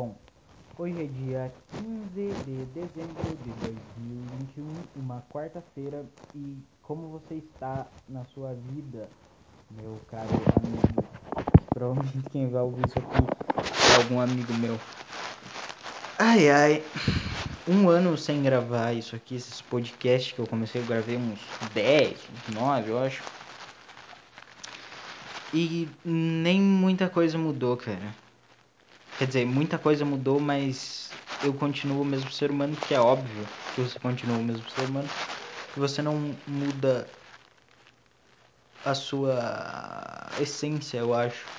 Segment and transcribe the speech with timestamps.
[0.00, 0.16] Bom,
[0.78, 4.64] hoje é dia 15 de dezembro de 2021,
[4.96, 9.06] uma quarta-feira, e como você está na sua vida,
[9.70, 11.06] meu caro amigo?
[11.68, 13.18] Provavelmente quem vai ouvir isso aqui
[13.92, 14.80] é algum amigo meu.
[16.18, 16.84] Ai ai,
[17.68, 21.40] um ano sem gravar isso aqui, esses podcasts que eu comecei, eu gravei uns
[21.74, 23.22] 10, uns 9, eu acho.
[25.52, 28.29] E nem muita coisa mudou, cara.
[29.20, 33.46] Quer dizer, muita coisa mudou, mas eu continuo o mesmo ser humano, que é óbvio
[33.70, 35.10] que você continua o mesmo ser humano.
[35.70, 37.06] Que você não muda
[38.82, 41.50] a sua essência, eu acho.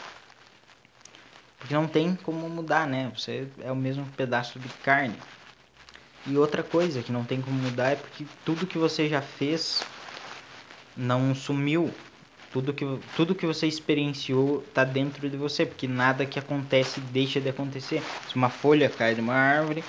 [1.59, 3.11] Porque não tem como mudar, né?
[3.15, 5.19] Você é o mesmo pedaço de carne.
[6.25, 9.85] E outra coisa que não tem como mudar é porque tudo que você já fez
[10.95, 11.93] não sumiu
[12.51, 17.39] tudo que, tudo que você experienciou está dentro de você, porque nada que acontece deixa
[17.39, 18.01] de acontecer.
[18.27, 19.83] Se uma folha cai de uma árvore,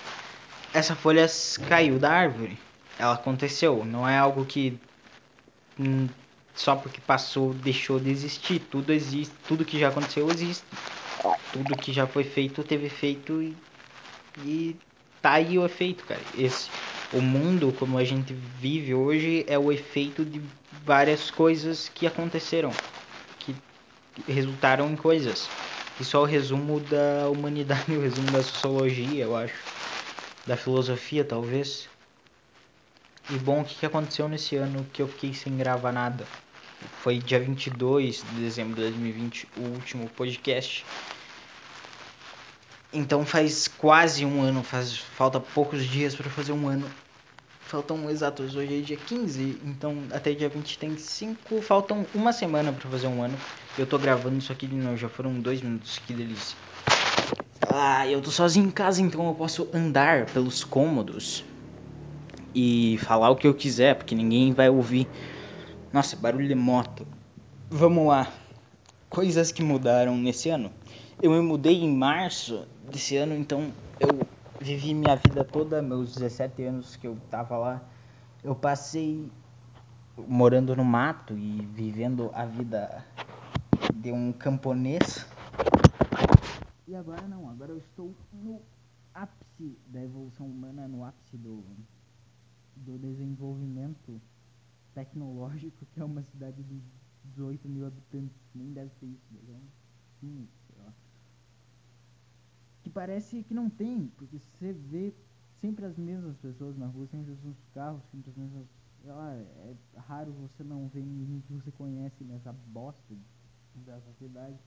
[0.72, 1.27] essa folha
[1.68, 2.58] caiu da árvore.
[2.98, 4.78] Ela aconteceu, não é algo que
[5.78, 6.08] hum,
[6.55, 8.60] só porque passou deixou de existir.
[8.70, 10.64] Tudo existe, tudo que já aconteceu existe.
[11.52, 13.56] Tudo que já foi feito teve efeito e,
[14.38, 14.77] e
[15.20, 16.20] tá aí o efeito, cara.
[16.36, 16.70] Esse
[17.12, 20.40] o mundo como a gente vive hoje é o efeito de
[20.84, 22.72] várias coisas que aconteceram,
[23.38, 23.55] que
[24.28, 25.48] resultaram em coisas.
[26.00, 29.55] Isso é o resumo da humanidade, o resumo da sociologia, eu acho,
[30.47, 31.89] da filosofia, talvez.
[33.30, 36.27] E bom, o que aconteceu nesse ano que eu fiquei sem gravar nada?
[37.02, 40.84] Foi dia 22 de dezembro de 2020, o último podcast.
[42.92, 46.91] Então faz quase um ano, faz falta poucos dias para fazer um ano
[47.72, 52.70] Faltam exatos, hoje é dia 15, então até dia 20 tem 5, faltam uma semana
[52.70, 53.34] para fazer um ano.
[53.78, 56.54] Eu tô gravando isso aqui de novo, já foram dois minutos, que delícia.
[57.72, 61.46] Ah, eu tô sozinho em casa, então eu posso andar pelos cômodos
[62.54, 65.08] e falar o que eu quiser, porque ninguém vai ouvir.
[65.90, 67.06] Nossa, barulho de moto.
[67.70, 68.30] Vamos lá.
[69.08, 70.70] Coisas que mudaram nesse ano.
[71.22, 73.72] Eu me mudei em março desse ano, então
[74.62, 77.83] vivi minha vida toda, meus 17 anos que eu tava lá,
[78.45, 79.30] eu passei
[80.17, 83.05] morando no mato e vivendo a vida
[83.92, 85.27] de um camponês.
[86.86, 88.62] E agora não, agora eu estou no
[89.12, 91.64] ápice da evolução humana, no ápice do,
[92.77, 94.20] do desenvolvimento
[94.94, 96.80] tecnológico, que é uma cidade de
[97.24, 99.40] 18 mil habitantes, nem deve ter isso, né?
[99.48, 99.58] Lá
[102.82, 105.14] que parece que não tem, porque você vê
[105.60, 108.66] sempre as mesmas pessoas na rua, sempre os mesmos carros, sempre as mesmas.
[109.04, 113.14] É raro você não ver ninguém que você conhece nessa bosta
[113.86, 114.58] da sociedade.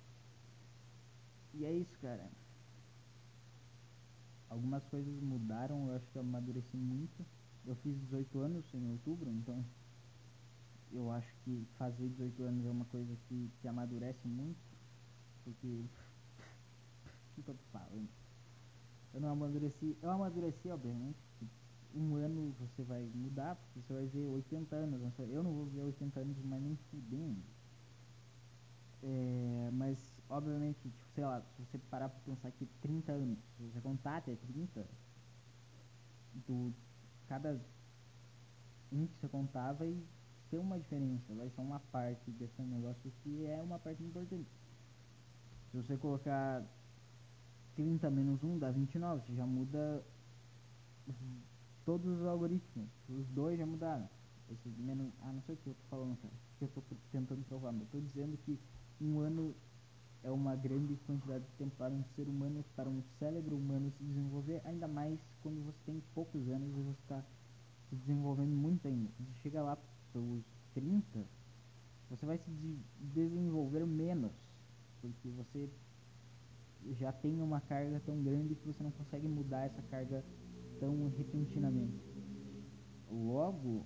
[1.53, 2.29] E é isso, cara.
[4.49, 7.25] Algumas coisas mudaram, eu acho que eu amadureci muito.
[7.65, 9.63] Eu fiz 18 anos em outubro, então
[10.91, 14.59] eu acho que fazer 18 anos é uma coisa que, que amadurece muito,
[15.43, 15.83] porque
[17.35, 18.07] que, tô falando?
[19.13, 19.97] Eu não amadureci.
[20.01, 21.17] Eu amadureci, obviamente.
[21.93, 25.01] Um ano você vai mudar, porque você vai ver 80 anos.
[25.29, 27.41] Eu não vou ver 80 anos, mas nem fudendo.
[29.03, 29.97] É, mas,
[30.29, 34.17] obviamente, tipo, sei lá, se você parar pra pensar que 30 anos, se você contar
[34.17, 34.85] até 30,
[36.47, 36.73] do,
[37.27, 37.61] cada
[38.91, 39.95] um que você contar vai
[40.49, 44.49] ter uma diferença, vai ser uma parte desse negócio que é uma parte importante.
[45.71, 46.63] Se você colocar
[47.75, 50.03] 30 menos 1 dá 29, você já muda
[51.07, 51.15] os,
[51.85, 54.09] todos os algoritmos, os dois já mudaram.
[54.49, 56.81] Esse menos, ah, não sei o que eu tô falando, cara, que eu tô
[57.11, 58.59] tentando provar, mas eu tô dizendo que
[59.01, 59.55] um ano
[60.23, 64.03] é uma grande quantidade de tempo para um ser humano, para um cérebro humano se
[64.03, 67.23] desenvolver, ainda mais quando você tem poucos anos e você está
[67.89, 69.09] se desenvolvendo muito ainda.
[69.19, 69.77] Você chega lá
[70.11, 70.43] pelos
[70.73, 71.25] 30,
[72.09, 72.77] você vai se de
[73.13, 74.31] desenvolver menos,
[75.01, 75.69] porque você
[76.93, 80.23] já tem uma carga tão grande que você não consegue mudar essa carga
[80.79, 82.03] tão repentinamente.
[83.09, 83.85] Logo,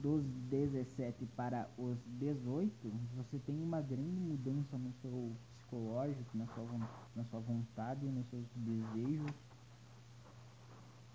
[0.00, 2.72] dos 17 para os 18,
[3.16, 6.66] você tem uma grande mudança no seu psicológico, na sua,
[7.14, 9.32] na sua vontade, nos seus desejos,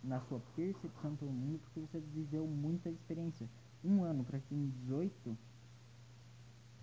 [0.04, 3.50] na sua percepção pelo mundo, porque você viveu muita experiência.
[3.83, 5.38] Um ano para quem tem 18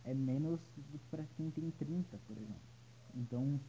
[0.04, 2.70] é menos do que para quem tem 30, por exemplo.
[3.14, 3.60] Então,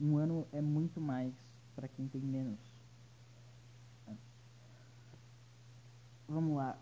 [0.00, 1.32] um ano é muito mais
[1.74, 2.58] para quem tem menos.
[6.28, 6.76] Vamos lá,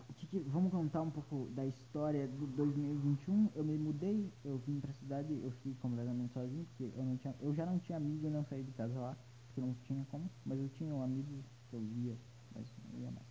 [0.47, 3.51] vamos contar um pouco da história do 2021.
[3.55, 7.17] Eu me mudei, eu vim para a cidade, eu fiquei completamente sozinho, porque eu, não
[7.19, 9.15] tinha, eu já não tinha amigo e não saí de casa lá.
[9.55, 12.17] que não tinha como, mas eu tinha um amigo que eu via,
[12.55, 13.27] mas não ia mais.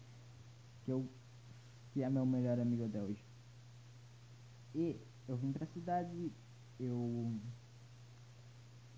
[0.85, 1.07] Que eu
[1.93, 3.23] que é meu melhor amigo até hoje.
[4.75, 6.31] E eu vim pra cidade,
[6.79, 7.31] eu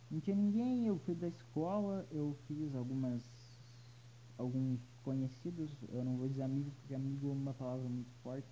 [0.10, 3.24] não tinha ninguém, eu fui da escola, eu fiz algumas
[4.38, 8.48] alguns conhecidos, eu não vou dizer amigos porque amigo é uma palavra muito forte.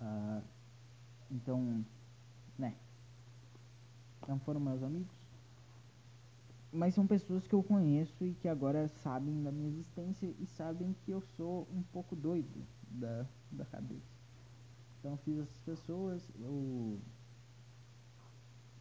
[0.00, 0.42] Uh,
[1.30, 1.84] então,
[2.58, 2.74] né?
[4.26, 5.14] Não foram meus amigos,
[6.72, 10.94] mas são pessoas que eu conheço e que agora sabem da minha existência e sabem
[11.04, 14.14] que eu sou um pouco doido da, da cabeça.
[14.98, 16.98] Então fiz essas pessoas, eu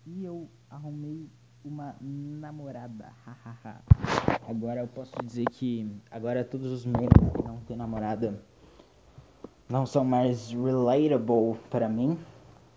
[0.06, 1.30] e eu arrumei
[1.63, 3.13] uma namorada.
[4.48, 8.44] agora eu posso dizer que agora todos os memes que não ter namorada
[9.69, 12.19] não são mais relatable para mim.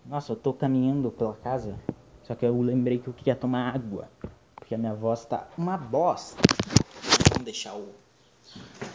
[0.05, 1.77] Nossa, eu tô caminhando pela casa,
[2.23, 4.09] só que eu lembrei que eu queria tomar água,
[4.55, 6.41] porque a minha voz tá uma bosta.
[7.29, 7.93] Vamos deixar o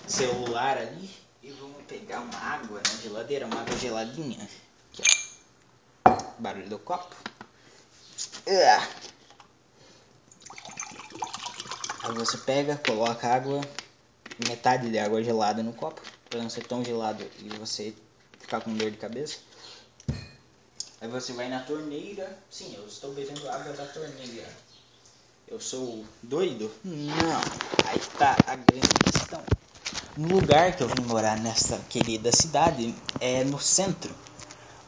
[0.07, 1.11] celular ali
[1.43, 4.49] e vamos pegar uma água na geladeira, uma água geladinha.
[4.91, 5.03] Aqui,
[6.07, 6.17] ó.
[6.39, 7.15] Barulho do copo.
[8.47, 9.22] Uh.
[12.03, 13.61] Aí você pega, coloca água,
[14.49, 17.95] metade de água gelada no copo, para não ser tão gelado e você
[18.41, 19.39] ficar com dor de cabeça.
[21.01, 22.37] Aí você vai na torneira.
[22.51, 24.49] Sim, eu estou bebendo água da torneira.
[25.47, 26.73] Eu sou doido?
[26.83, 27.41] Não.
[27.87, 29.43] Aí tá a grande questão.
[30.17, 34.13] No lugar que eu vim morar nessa querida cidade é no centro.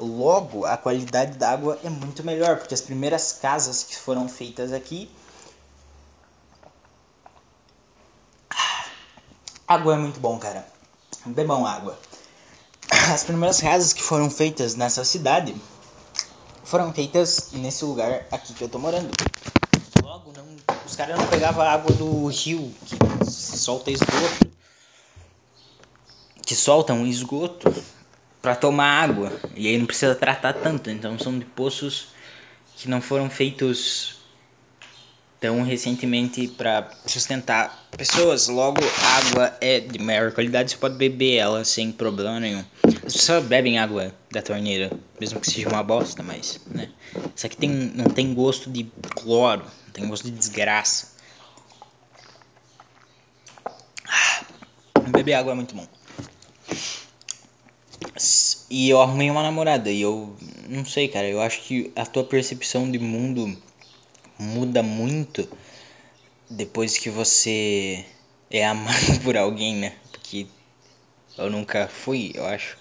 [0.00, 4.72] Logo, a qualidade da água é muito melhor, porque as primeiras casas que foram feitas
[4.72, 5.08] aqui
[9.74, 10.64] Água é muito bom, cara.
[11.26, 11.98] Bebam água.
[13.12, 15.52] As primeiras casas que foram feitas nessa cidade
[16.62, 19.10] foram feitas nesse lugar aqui que eu tô morando.
[20.00, 20.46] Logo, não,
[20.86, 22.96] os caras não pegavam água do rio que
[23.28, 24.48] solta esgoto
[26.46, 27.74] que soltam esgoto
[28.40, 30.88] para tomar água e aí não precisa tratar tanto.
[30.88, 32.10] Então são de poços
[32.76, 34.18] que não foram feitos
[35.44, 38.48] tão recentemente para sustentar pessoas.
[38.48, 42.64] Logo, água é de maior qualidade, você pode beber ela sem problema nenhum.
[43.04, 46.88] As pessoas bebem água da torneira, mesmo que seja uma bosta, mas, né?
[47.36, 48.84] Isso aqui tem, não tem gosto de
[49.16, 51.08] cloro, tem gosto de desgraça.
[54.08, 54.44] Ah,
[55.10, 55.86] beber água é muito bom.
[58.70, 60.34] E eu arrumei uma namorada e eu
[60.70, 63.54] não sei, cara, eu acho que a tua percepção de mundo
[64.38, 65.48] muda muito
[66.50, 68.04] depois que você
[68.50, 69.96] é amado por alguém, né?
[70.10, 70.46] Porque
[71.38, 72.78] eu nunca fui, eu acho.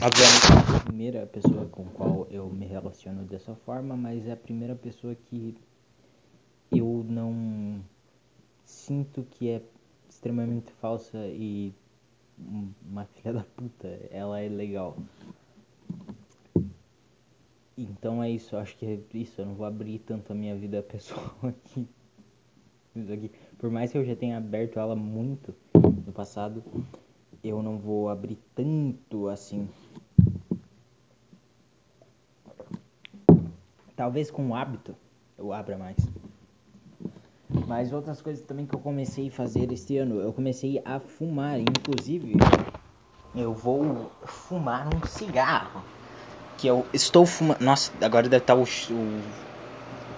[0.00, 4.36] Obviamente, é a primeira pessoa com qual eu me relaciono dessa forma, mas é a
[4.36, 5.56] primeira pessoa que
[6.70, 7.82] eu não
[8.64, 9.62] sinto que é
[10.08, 11.72] extremamente falsa e
[12.86, 13.88] uma filha da puta.
[14.10, 14.96] Ela é legal.
[17.76, 19.40] Então é isso, acho que é isso.
[19.40, 21.86] Eu não vou abrir tanto a minha vida pessoal aqui.
[23.12, 23.30] Aqui.
[23.58, 26.64] Por mais que eu já tenha aberto ela muito no passado,
[27.44, 29.68] eu não vou abrir tanto assim.
[33.94, 34.94] Talvez com o hábito
[35.38, 35.96] eu abra mais.
[37.66, 41.60] Mas outras coisas também que eu comecei a fazer este ano, eu comecei a fumar,
[41.60, 42.34] inclusive
[43.34, 45.75] eu vou fumar um cigarro.
[46.66, 47.60] Que eu estou fumando.
[47.60, 49.22] Nossa, agora deve estar o, o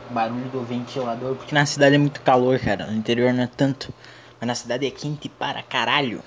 [0.09, 2.87] barulho do ventilador, porque na cidade é muito calor, cara.
[2.87, 3.93] No interior não é tanto.
[4.41, 6.23] Mas na cidade é quente para caralho.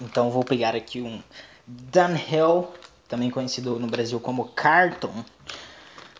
[0.00, 1.22] Então vou pegar aqui um
[1.64, 2.66] Dunhill,
[3.06, 5.24] também conhecido no Brasil como Carton,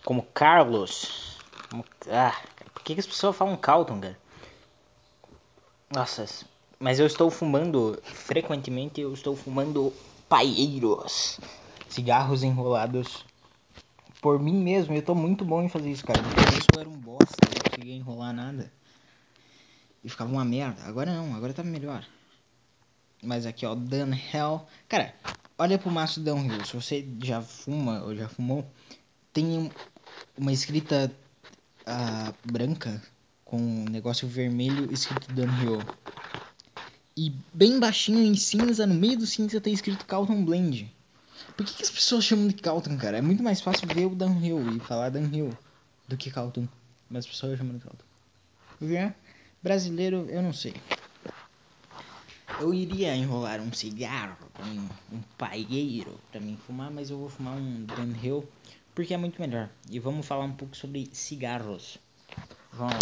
[0.05, 1.41] como Carlos.
[1.69, 2.41] Como, ah,
[2.73, 4.19] por que, que as pessoas falam Carlton, cara?
[5.91, 6.25] Nossa,
[6.79, 9.93] mas eu estou fumando, frequentemente eu estou fumando
[10.29, 11.41] paieiros,
[11.93, 13.25] cigarros enrolados
[14.21, 14.95] por mim mesmo.
[14.95, 16.21] Eu estou muito bom em fazer isso, cara.
[16.23, 18.73] No eu era um bosta, eu não conseguia enrolar nada.
[20.03, 20.83] E ficava uma merda.
[20.85, 22.07] Agora não, agora tá melhor.
[23.23, 24.63] Mas aqui, ó, Dunhill.
[24.89, 25.15] Cara,
[25.59, 26.65] olha pro maço Dunhill.
[26.65, 28.67] Se você já fuma ou já fumou,
[29.33, 29.71] tem
[30.37, 31.13] uma escrita
[31.83, 33.01] uh, branca
[33.45, 35.81] com um negócio vermelho escrito Dunhill.
[37.17, 40.91] E bem baixinho em cinza, no meio do cinza, tem escrito Calton Blend.
[41.57, 43.19] Por que, que, as pessoas chamam de Calton, cara?
[43.19, 45.57] É muito mais fácil ver o Dunhill e falar Dunhill
[46.09, 46.67] do que Calton.
[47.11, 48.05] Mas as pessoas chamam de Calton.
[48.79, 49.13] Porque
[49.63, 50.75] brasileiro, eu não sei.
[52.61, 57.55] Eu iria enrolar um cigarro, um, um paieiro para mim fumar, mas eu vou fumar
[57.55, 58.49] um Dunhill
[58.95, 59.69] porque é muito melhor.
[59.91, 61.99] E vamos falar um pouco sobre cigarros.
[62.73, 63.01] Vamos lá.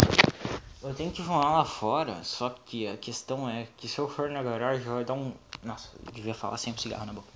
[0.83, 4.29] Eu tenho que fumar lá fora, só que a questão é que se eu for
[4.29, 5.33] na garagem vai dar um.
[5.63, 7.30] Nossa, eu devia falar sempre cigarro na boca.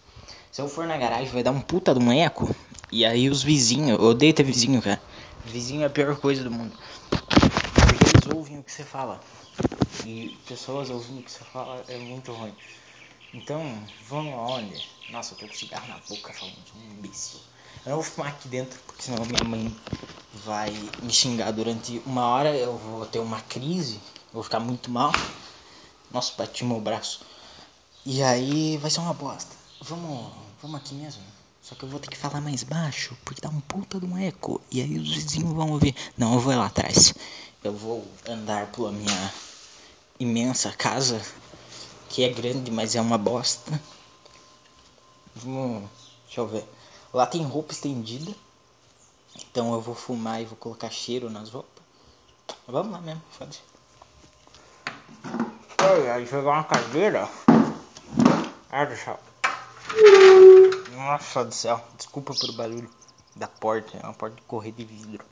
[0.51, 2.55] Se eu for na garagem vai dar um puta de um eco.
[2.91, 5.01] E aí os vizinhos, eu odeio ter vizinho, cara.
[5.45, 6.71] Vizinho é a pior coisa do mundo.
[7.09, 9.19] Porque eles ouvem o que você fala.
[10.05, 12.53] E pessoas ouvindo o que você fala é muito ruim.
[13.33, 13.61] Então,
[14.07, 14.81] vamos aonde?
[15.09, 17.39] Nossa, eu tô com cigarro na boca falando, sou um imbecil.
[17.85, 19.75] Eu não vou fumar aqui dentro, porque senão minha mãe
[20.45, 20.71] vai
[21.03, 22.55] me xingar durante uma hora.
[22.55, 23.99] Eu vou ter uma crise,
[24.31, 25.11] vou ficar muito mal.
[26.11, 27.21] Nossa, bati meu braço.
[28.05, 29.64] E aí vai ser uma bosta.
[29.81, 31.21] Vamos, vamos aqui mesmo.
[31.61, 34.17] Só que eu vou ter que falar mais baixo, porque dá um puta de um
[34.17, 34.61] eco.
[34.71, 35.95] E aí os vizinhos vão ouvir.
[36.15, 37.13] Não, eu vou lá atrás.
[37.63, 39.33] Eu vou andar pela minha
[40.19, 41.19] imensa casa,
[42.09, 43.81] que é grande, mas é uma bosta.
[45.35, 45.89] Vamos,
[46.25, 46.63] deixa eu ver.
[47.11, 48.31] Lá tem roupa estendida.
[49.37, 51.83] Então eu vou fumar e vou colocar cheiro nas roupas.
[52.67, 53.61] Vamos lá mesmo, foda-se.
[55.77, 57.29] Ai, jogar uma cadeira.
[58.71, 59.19] Ah, céu.
[60.95, 61.83] Nossa do céu.
[61.97, 62.89] Desculpa pelo barulho
[63.35, 63.97] da porta.
[63.97, 65.25] É uma porta de correr de vidro.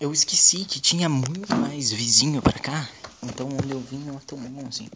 [0.00, 2.88] Eu esqueci que tinha muito mais vizinho pra cá.
[3.22, 4.90] Então onde eu vim não é tão bom assim.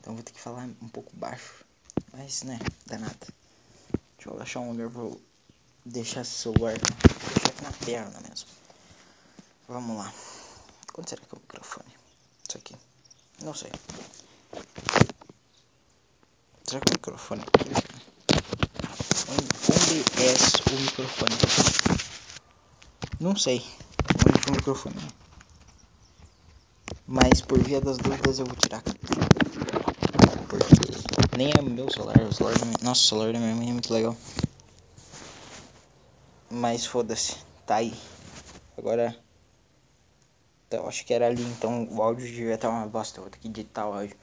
[0.00, 1.67] Então vou ter que falar um pouco baixo.
[2.18, 3.16] Mas né, dá nada.
[4.16, 5.20] Deixa eu achar um lugar pra eu
[5.84, 6.74] deixar esse celular.
[6.76, 8.48] Deixar aqui na perna mesmo.
[9.68, 10.12] Vamos lá.
[10.92, 11.94] Quanto será que é o microfone?
[12.48, 12.74] Isso aqui.
[13.40, 13.70] Não sei.
[16.64, 17.70] Será que o microfone é aqui?
[19.30, 21.36] Onde, é o microfone?
[23.20, 23.64] Não sei.
[24.26, 24.96] Onde foi o microfone?
[27.06, 28.82] Mas por via das dúvidas eu vou tirar.
[28.82, 28.97] Porque
[31.38, 32.20] nem é meu celular.
[32.22, 34.16] O celular da Nossa, o celular da minha mãe é muito legal.
[36.50, 37.36] Mas foda-se.
[37.64, 37.94] Tá aí.
[38.76, 39.16] Agora.
[40.70, 43.20] Eu acho que era ali, então o áudio devia estar uma bosta.
[43.20, 44.16] Vou ter que editar o áudio.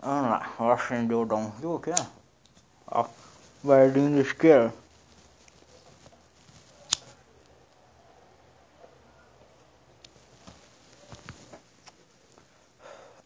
[0.00, 0.54] Vamos lá.
[0.58, 1.50] O dom.
[1.60, 2.06] Viu que é?
[2.86, 3.06] Ó.
[3.62, 4.72] Guardinho esquerdo.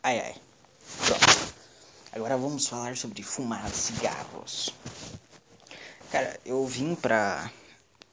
[0.02, 0.34] Ai ai.
[1.06, 1.38] Pronto.
[2.18, 4.74] Agora vamos falar sobre fumar cigarros.
[6.10, 7.52] Cara, eu vim pra,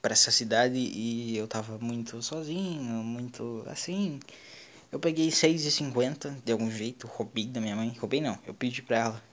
[0.03, 4.19] pra essa cidade e eu tava muito sozinho, muito assim.
[4.91, 7.89] Eu peguei 6,50 de algum jeito, roubei da minha mãe.
[7.99, 9.23] Roubei não, eu pedi pra ela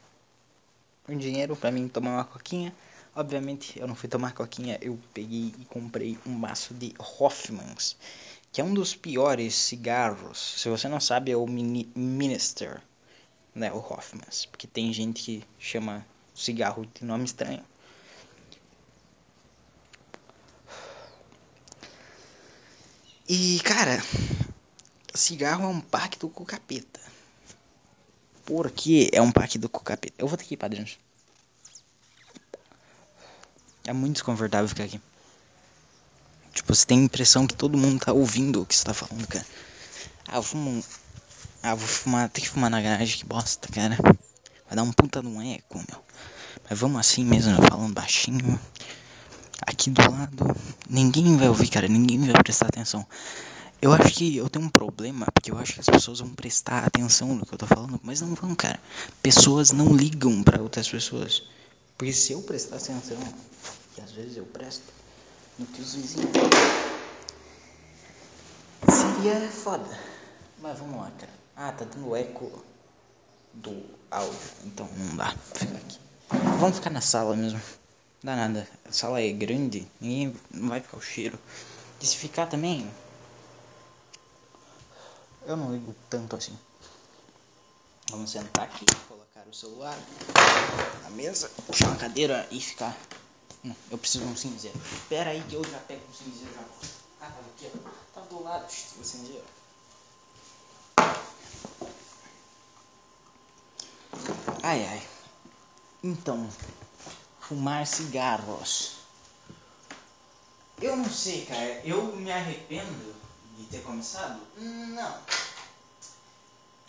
[1.07, 2.75] um dinheiro pra mim tomar uma coquinha.
[3.15, 7.99] Obviamente eu não fui tomar coquinha, eu peguei e comprei um maço de Hoffmans,
[8.51, 10.55] que é um dos piores cigarros.
[10.57, 12.81] Se você não sabe, é o Mini Minister,
[13.55, 17.65] né, o Hoffmans, porque tem gente que chama cigarro de nome estranho.
[23.29, 24.03] E, cara,
[25.15, 27.01] cigarro é um pacto com o capeta.
[28.45, 30.15] Por que é um pacto com o capeta?
[30.19, 30.99] Eu vou ter que ir, padrinhos.
[33.85, 35.01] É muito desconfortável ficar aqui.
[36.53, 39.27] Tipo, você tem a impressão que todo mundo tá ouvindo o que você tá falando,
[39.27, 39.47] cara.
[40.29, 40.85] Ah, eu fumo.
[41.63, 42.29] Ah, vou fumar.
[42.29, 43.97] Tem que fumar na garagem, que bosta, cara.
[44.67, 46.03] Vai dar um puta de um eco, meu.
[46.69, 48.59] Mas vamos assim mesmo, falando baixinho.
[49.65, 50.57] Aqui do lado.
[50.91, 51.87] Ninguém vai ouvir, cara.
[51.87, 53.07] Ninguém vai prestar atenção.
[53.81, 56.85] Eu acho que eu tenho um problema, porque eu acho que as pessoas vão prestar
[56.85, 58.81] atenção no que eu tô falando, mas não vão, cara.
[59.23, 61.45] Pessoas não ligam para outras pessoas.
[61.97, 63.19] Porque se eu prestar atenção,
[63.95, 64.85] que às vezes eu presto,
[65.59, 66.31] no que os vizinhos
[68.89, 69.99] seria foda.
[70.61, 71.42] Mas vamos lá, cara.
[71.55, 72.65] Ah, tá dando eco
[73.53, 75.29] do áudio, então não dá.
[75.29, 75.99] Aqui.
[76.59, 77.61] Vamos ficar na sala mesmo.
[78.23, 78.69] Não dá nada.
[78.89, 81.39] A sala é grande, ninguém não vai ficar o cheiro.
[82.01, 82.91] E se ficar também,
[85.47, 86.57] eu não ligo tanto assim.
[88.11, 89.97] Vamos sentar aqui, colocar o celular
[91.03, 92.97] na mesa, puxar uma cadeira e ficar.
[93.63, 94.81] Não, eu preciso de um cinzeiro.
[94.93, 96.61] Espera aí que eu já pego o cinzeiro já.
[97.21, 97.91] Ah, tava aqui, ó.
[98.15, 99.45] Tava do lado o cinzeiro.
[104.63, 105.03] Ai ai.
[106.05, 106.49] Então,
[107.41, 108.93] fumar cigarros.
[110.81, 111.81] Eu não sei, cara.
[111.85, 113.15] Eu me arrependo
[113.59, 114.41] de ter começado?
[114.57, 115.19] Não.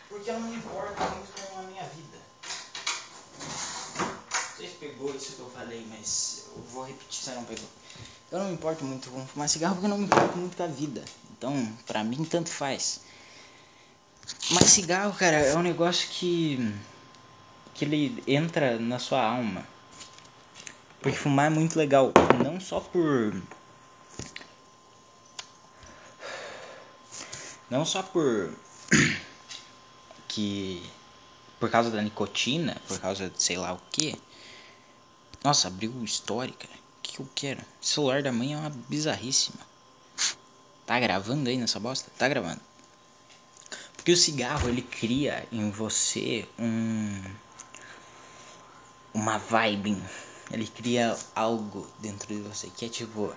[0.07, 2.17] Porque eu não me importo muito com a minha vida.
[4.57, 7.67] Sei se pegou isso que eu falei, mas eu vou repetir se não pegou.
[8.31, 10.63] Eu não me importo muito com fumar cigarro porque eu não me importo muito com
[10.63, 11.03] a vida.
[11.31, 12.99] Então, pra mim, tanto faz.
[14.51, 16.59] Mas cigarro, cara, é um negócio que.
[17.73, 19.65] Que ele entra na sua alma.
[21.01, 22.13] Porque fumar é muito legal.
[22.43, 23.35] Não só por.
[27.69, 28.53] Não só por.
[30.27, 30.81] que.
[31.59, 34.15] por causa da nicotina, por causa de sei lá o que.
[35.43, 36.67] Nossa, abriu histórica.
[36.67, 37.59] O que, eu quero?
[37.59, 39.59] O celular da mãe é uma bizarríssima.
[40.85, 42.09] Tá gravando aí nessa bosta?
[42.17, 42.61] Tá gravando.
[43.95, 47.21] Porque o cigarro ele cria em você um
[49.13, 50.01] uma vibe,
[50.51, 53.33] ele cria algo dentro de você que é tipo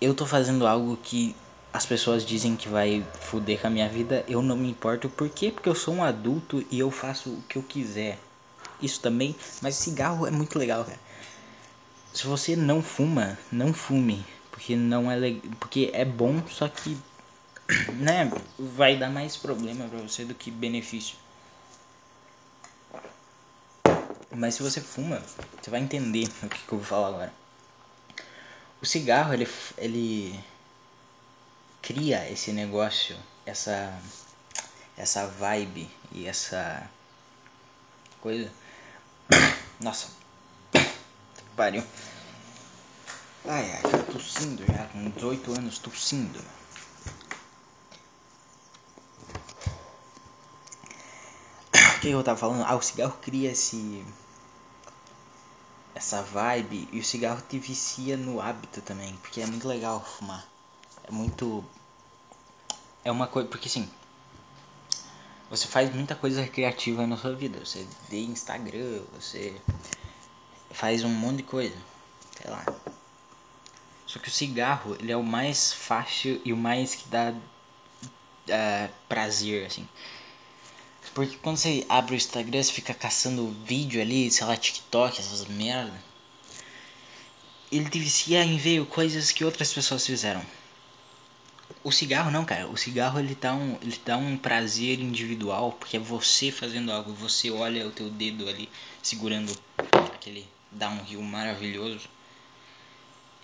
[0.00, 1.36] eu tô fazendo algo que
[1.72, 5.08] as pessoas dizem que vai foder com a minha vida, eu não me importo.
[5.08, 5.50] Por quê?
[5.50, 8.18] Porque eu sou um adulto e eu faço o que eu quiser.
[8.80, 10.98] Isso também, mas cigarro é muito legal, cara.
[12.12, 16.98] Se você não fuma, não fume, porque não é legal, porque é bom, só que
[17.94, 21.16] né, vai dar mais problema para você do que benefício.
[24.34, 25.22] Mas se você fuma,
[25.60, 27.32] você vai entender o que, que eu vou falar agora.
[28.80, 29.48] O cigarro, ele,
[29.78, 30.40] ele
[31.80, 33.96] cria esse negócio, essa
[34.96, 36.88] essa vibe e essa
[38.20, 38.50] coisa.
[39.80, 40.08] Nossa,
[41.56, 41.82] pariu.
[43.44, 46.40] Ai, ai, tô tossindo já, com 18 anos tossindo.
[52.00, 52.64] que eu tava falando?
[52.64, 54.04] Ah, o cigarro cria esse.
[56.02, 60.44] Essa vibe e o cigarro te vicia no hábito também, porque é muito legal fumar.
[61.04, 61.64] É muito.
[63.04, 63.48] É uma coisa.
[63.48, 63.88] Porque assim.
[65.48, 67.64] Você faz muita coisa recreativa na sua vida.
[67.64, 69.54] Você vê Instagram, você
[70.72, 71.76] faz um monte de coisa.
[72.36, 72.64] Sei lá.
[74.04, 78.92] Só que o cigarro, ele é o mais fácil e o mais que dá uh,
[79.08, 79.88] prazer, assim.
[81.14, 85.46] Porque quando você abre o Instagram, você fica caçando vídeo ali, sei lá, TikTok, essas
[85.46, 85.92] merda.
[87.70, 90.42] Ele te vicia em ver coisas que outras pessoas fizeram.
[91.84, 92.66] O cigarro não, cara.
[92.68, 97.12] O cigarro ele dá um, ele dá um prazer individual, porque é você fazendo algo.
[97.14, 98.68] Você olha o teu dedo ali
[99.02, 99.54] segurando
[100.14, 102.08] aquele downhill maravilhoso.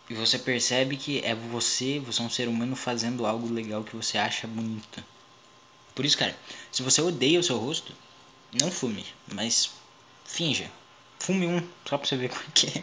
[0.08, 3.94] E você percebe que é você, você é um ser humano fazendo algo legal que
[3.94, 5.04] você acha bonito.
[5.98, 6.32] Por isso, cara,
[6.70, 7.92] se você odeia o seu rosto,
[8.52, 9.68] não fume, mas
[10.24, 10.70] finja.
[11.18, 12.82] Fume um, só pra você ver como é que é.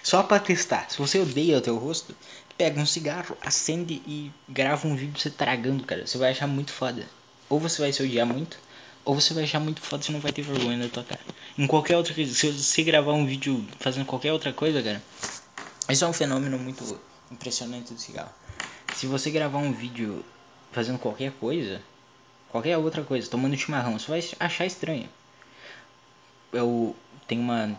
[0.00, 0.88] Só pra testar.
[0.88, 2.14] Se você odeia o teu rosto,
[2.56, 6.06] pega um cigarro, acende e grava um vídeo você tragando, cara.
[6.06, 7.04] Você vai achar muito foda.
[7.48, 8.60] Ou você vai se odiar muito,
[9.04, 11.20] ou você vai achar muito foda e não vai ter vergonha na tua cara.
[11.58, 15.02] Em qualquer outra coisa, se você gravar um vídeo fazendo qualquer outra coisa, cara,
[15.88, 16.96] isso é um fenômeno muito
[17.28, 18.30] impressionante do cigarro.
[18.94, 20.24] Se você gravar um vídeo
[20.70, 21.82] fazendo qualquer coisa,
[22.50, 25.08] qualquer outra coisa, tomando chimarrão, você vai achar estranho.
[26.52, 27.76] Eu tenho uma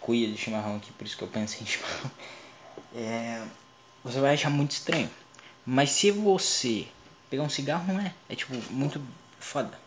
[0.00, 2.10] cuia de chimarrão aqui, por isso que eu pensei em chimarrão.
[2.94, 3.44] É,
[4.04, 5.10] você vai achar muito estranho.
[5.66, 6.86] Mas se você
[7.30, 8.14] pegar um cigarro, não é.
[8.28, 9.00] É tipo muito
[9.40, 9.78] foda.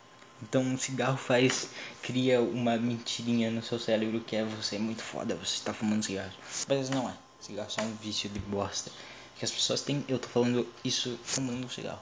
[0.41, 1.69] Então um cigarro faz.
[2.01, 6.03] cria uma mentirinha no seu cérebro que é você é muito foda, você está fumando
[6.03, 6.31] cigarro.
[6.67, 7.13] Mas não é.
[7.39, 8.91] Cigarro é só um vício de bosta.
[9.37, 10.03] Que as pessoas têm.
[10.07, 12.01] Eu tô falando isso fumando cigarro.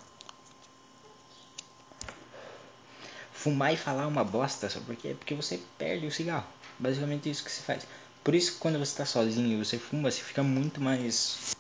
[3.46, 5.16] Fumar e falar uma bosta, sabe por quê?
[5.20, 6.48] Porque você perde o cigarro.
[6.80, 7.86] Basicamente isso que se faz.
[8.24, 11.56] Por isso que quando você está sozinho e você fuma, você fica muito mais.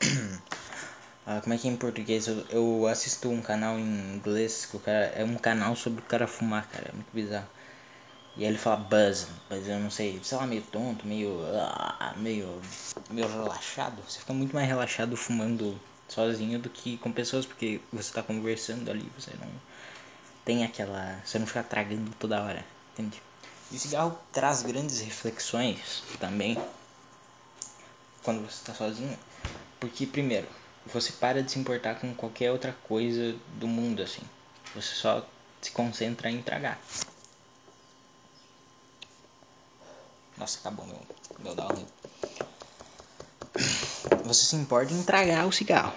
[1.26, 2.26] ah, como é que é em português?
[2.26, 5.12] Eu, eu, assisto um canal em inglês que o cara.
[5.14, 6.88] É um canal sobre o cara fumar, cara.
[6.88, 7.48] É muito bizarro.
[8.34, 11.38] E aí ele fala buzz, mas eu não sei, sei lá, meio tonto, meio.
[11.52, 12.62] Ah, meio.
[13.10, 14.02] meio relaxado.
[14.08, 18.90] Você fica muito mais relaxado fumando sozinho do que com pessoas, porque você está conversando
[18.90, 19.50] ali, você não
[20.46, 21.20] tem aquela.
[21.24, 23.20] Você não fica tragando toda hora, entende?
[23.70, 26.56] E o cigarro traz grandes reflexões também
[28.22, 29.18] quando você está sozinho,
[29.78, 30.46] porque primeiro
[30.86, 34.22] você para de se importar com qualquer outra coisa do mundo assim,
[34.72, 35.26] você só
[35.60, 36.80] se concentra em tragar.
[40.36, 41.00] Nossa, acabou meu,
[41.40, 41.88] meu downhill.
[44.24, 45.94] Você se importa em tragar o cigarro.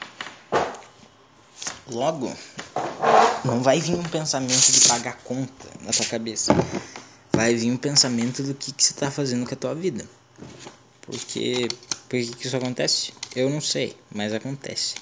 [1.88, 2.36] Logo,
[3.46, 6.54] não vai vir um pensamento de pagar conta na tua cabeça.
[7.32, 10.06] Vai vir um pensamento do que, que você está fazendo com a tua vida.
[11.02, 11.68] Porque,
[12.08, 13.14] por que isso acontece?
[13.36, 14.96] Eu não sei, mas acontece.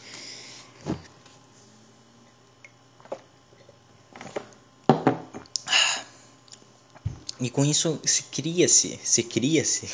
[7.40, 9.88] E com isso se cria-se, se cria-se,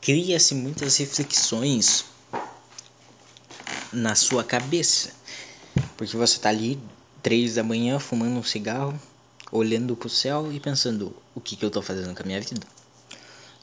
[0.00, 2.04] cria-se muitas reflexões
[3.92, 5.10] na sua cabeça.
[5.96, 6.80] Porque você tá ali
[7.22, 8.98] três da manhã fumando um cigarro,
[9.50, 12.66] olhando pro céu e pensando o que, que eu tô fazendo com a minha vida.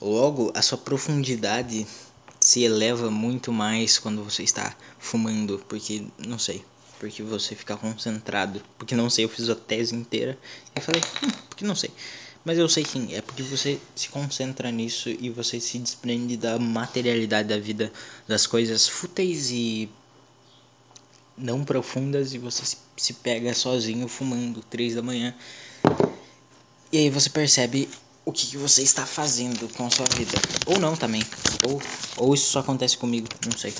[0.01, 1.87] Logo, a sua profundidade
[2.39, 6.63] se eleva muito mais quando você está fumando, porque não sei,
[6.99, 10.37] porque você fica concentrado, porque não sei, eu fiz a tese inteira
[10.75, 11.91] e falei, hum, porque não sei.
[12.43, 16.59] Mas eu sei sim, é porque você se concentra nisso e você se desprende da
[16.59, 17.91] materialidade da vida,
[18.27, 19.89] das coisas fúteis e
[21.37, 22.63] não profundas e você
[22.97, 25.33] se, pega sozinho fumando três da manhã.
[26.91, 27.89] E aí você percebe
[28.23, 30.37] o que, que você está fazendo com a sua vida.
[30.65, 31.23] Ou não também.
[31.63, 31.81] Ou,
[32.17, 33.73] ou isso só acontece comigo, não sei.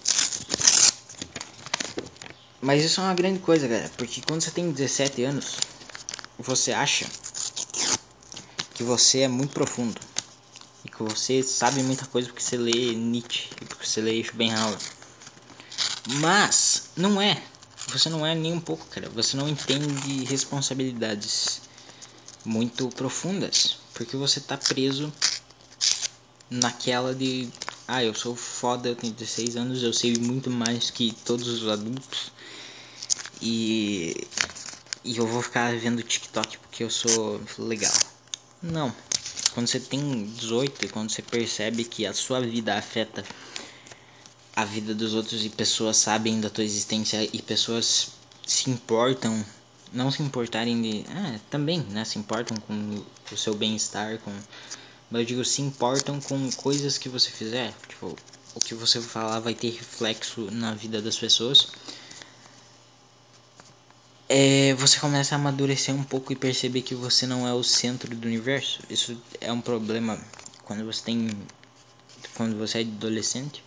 [2.62, 3.92] Mas isso é uma grande coisa, galera.
[3.98, 5.58] Porque quando você tem 17 anos,
[6.40, 7.06] você acha
[8.74, 10.00] que você é muito profundo
[10.84, 14.78] e que você sabe muita coisa porque você lê Nietzsche e porque você lê Schopenhauer.
[16.06, 17.42] Mas não é.
[17.88, 19.10] Você não é nem um pouco, cara.
[19.10, 21.62] Você não entende responsabilidades
[22.44, 25.12] muito profundas, porque você tá preso
[26.50, 27.50] naquela de
[27.88, 31.68] ah, eu sou foda, eu tenho 16 anos, eu sei muito mais que todos os
[31.68, 32.32] adultos.
[33.42, 34.28] E
[35.04, 37.94] e eu vou ficar vendo TikTok porque eu sou legal.
[38.62, 38.94] Não.
[39.54, 43.24] Quando você tem 18 e quando você percebe que a sua vida afeta
[44.56, 48.12] a vida dos outros e pessoas sabem da tua existência e pessoas
[48.46, 49.46] se importam,
[49.92, 51.06] não se importarem de.
[51.10, 52.06] Ah, também, né?
[52.06, 54.32] Se importam com o seu bem-estar, com.
[55.10, 57.74] Mas eu digo, se importam com coisas que você fizer.
[57.88, 58.16] Tipo,
[58.56, 61.68] o que você falar vai ter reflexo na vida das pessoas
[64.28, 68.16] é, você começa a amadurecer um pouco e perceber que você não é o centro
[68.16, 68.82] do universo.
[68.90, 70.20] Isso é um problema
[70.64, 71.30] quando você tem
[72.36, 73.64] quando você é adolescente.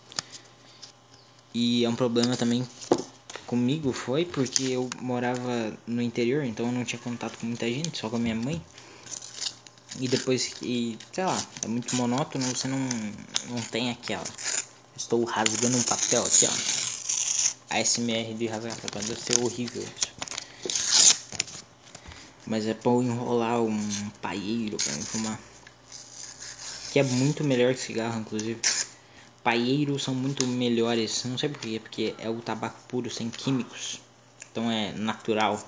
[1.53, 2.65] E é um problema também
[3.45, 7.97] comigo foi porque eu morava no interior, então eu não tinha contato com muita gente,
[7.97, 8.63] só com a minha mãe.
[9.99, 12.77] E depois que, sei lá, é muito monótono, você não
[13.49, 14.23] não tem aquela.
[14.95, 17.75] Estou rasgando um papel aqui, ó.
[17.75, 20.11] ASMR de rasgar papel, deve ser horrível isso.
[22.45, 25.39] Mas é pra eu enrolar um paieiro pra me fumar.
[26.91, 28.61] Que é muito melhor que cigarro, inclusive.
[29.43, 33.99] Paieiros são muito melhores, não sei porquê, porque é o tabaco puro, sem químicos.
[34.51, 35.63] Então é natural.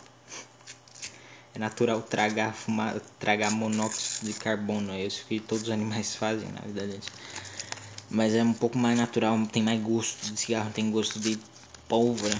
[1.53, 4.91] É natural tragar, fumar, tragar monóxido de carbono.
[4.93, 7.05] É isso que todos os animais fazem na deles.
[8.09, 11.39] Mas é um pouco mais natural, tem mais gosto de cigarro, tem gosto de
[11.87, 12.37] pólvora.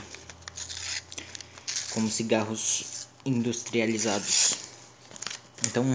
[1.91, 4.55] Como cigarros industrializados.
[5.65, 5.85] Então,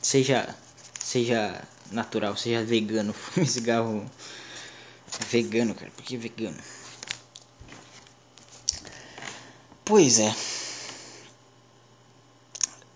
[0.00, 0.54] seja
[1.00, 4.10] seja natural, seja vegano, fume cigarro
[5.30, 5.90] vegano, cara.
[5.90, 6.56] Por que vegano?
[9.84, 10.34] Pois é.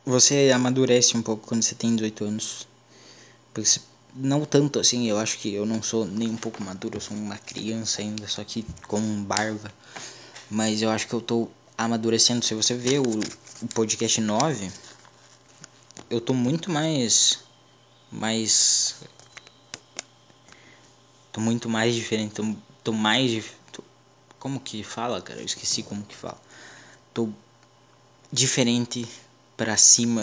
[0.05, 2.67] Você amadurece um pouco quando você tem 18 anos.
[3.55, 3.81] Porque
[4.15, 7.17] não tanto assim, eu acho que eu não sou nem um pouco maduro, eu sou
[7.17, 9.73] uma criança ainda, só que com barba.
[10.51, 12.45] Mas eu acho que eu tô amadurecendo.
[12.45, 13.03] Se você vê o,
[13.63, 14.71] o podcast 9,
[16.11, 17.39] eu tô muito mais.
[18.11, 18.97] Mais.
[21.33, 22.35] Tô muito mais diferente.
[22.35, 23.45] Tô, tô mais.
[23.73, 23.83] Tô,
[24.38, 25.40] como que fala, cara?
[25.40, 26.40] Eu esqueci como que fala.
[27.14, 27.29] Tô
[28.33, 29.07] diferente
[29.57, 30.23] para cima.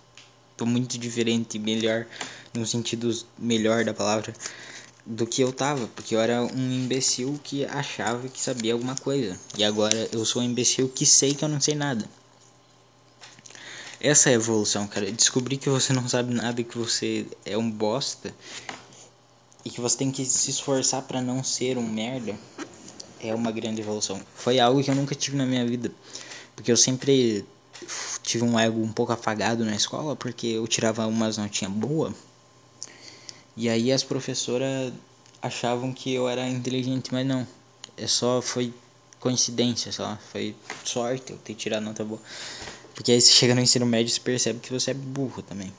[0.56, 2.06] tô muito diferente, melhor.
[2.52, 4.32] No sentido melhor da palavra
[5.06, 9.38] do que eu tava, porque eu era um imbecil que achava que sabia alguma coisa.
[9.56, 12.08] E agora eu sou um imbecil que sei que eu não sei nada.
[14.00, 15.10] Essa é a evolução, cara.
[15.10, 18.34] Descobrir que você não sabe nada e que você é um bosta
[19.64, 22.34] e que você tem que se esforçar para não ser um merda
[23.20, 24.20] é uma grande evolução.
[24.34, 25.90] Foi algo que eu nunca tive na minha vida,
[26.54, 27.44] porque eu sempre
[28.22, 32.14] tive um ego um pouco apagado na escola, porque eu tirava umas notinhas boas
[33.56, 34.92] e aí as professoras
[35.40, 37.46] achavam que eu era inteligente, mas não.
[37.96, 38.74] É só foi
[39.20, 42.20] coincidência, lá, foi sorte eu ter tirado nota boa.
[42.94, 45.72] Porque aí você chega no ensino médio e percebe que você é burro também.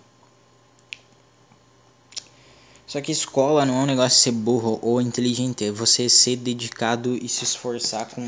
[2.95, 6.37] Só que escola não é um negócio de ser burro ou inteligente, é você ser
[6.37, 8.25] dedicado e se esforçar com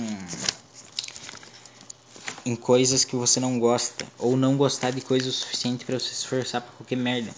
[2.45, 6.09] em coisas que você não gosta ou não gostar de coisas o suficiente para você
[6.09, 7.33] se esforçar para qualquer merda.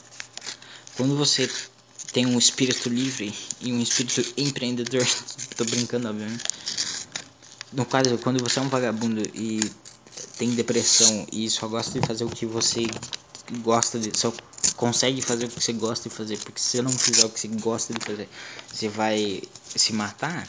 [0.98, 1.48] Quando você
[2.12, 5.06] tem um espírito livre e um espírito empreendedor.
[5.56, 6.44] Tô brincando, obviamente.
[7.72, 9.60] No caso, quando você é um vagabundo e
[10.40, 12.88] tem depressão e só gosta de fazer o que você
[13.62, 14.18] gosta de.
[14.18, 14.34] Só
[14.80, 16.38] consegue fazer o que você gosta de fazer.
[16.38, 18.30] Porque se você não fizer o que você gosta de fazer,
[18.72, 19.42] você vai
[19.76, 20.48] se matar.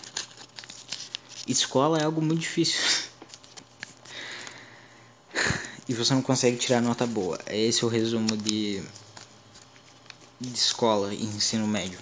[1.49, 2.81] escola é algo muito difícil.
[5.89, 7.41] e você não consegue tirar nota boa.
[7.49, 8.81] Esse é o resumo de,
[10.41, 11.99] de escola e ensino médio.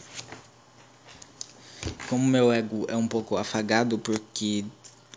[2.10, 4.66] Como meu ego é um pouco afagado porque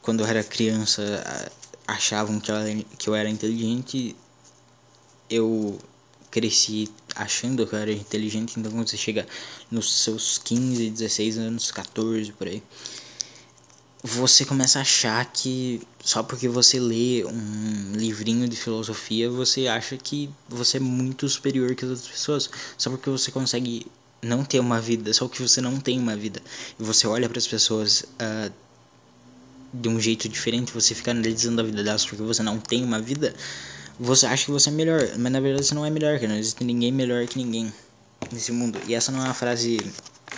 [0.02, 1.52] quando eu era criança
[1.86, 4.16] achavam que eu era, que eu era inteligente,
[5.30, 5.78] eu
[6.32, 9.28] cresci achando que eu era inteligente, então quando você chega
[9.70, 12.62] nos seus 15, 16 anos, 14 por aí,
[14.04, 19.96] você começa a achar que só porque você lê um livrinho de filosofia, você acha
[19.96, 23.86] que você é muito superior que as outras pessoas, só porque você consegue
[24.22, 26.42] não ter uma vida, só que você não tem uma vida.
[26.80, 28.52] E você olha para as pessoas uh,
[29.74, 33.00] de um jeito diferente, você fica analisando a vida delas porque você não tem uma
[33.00, 33.36] vida,
[34.04, 36.36] você acha que você é melhor, mas na verdade você não é melhor, que não
[36.36, 37.72] existe ninguém melhor que ninguém
[38.32, 38.82] nesse mundo.
[38.88, 39.78] E essa não é uma frase.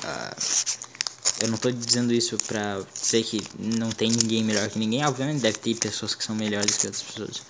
[0.04, 5.06] Uh, eu não tô dizendo isso pra dizer que não tem ninguém melhor que ninguém.
[5.06, 7.42] Obviamente deve ter pessoas que são melhores que outras pessoas.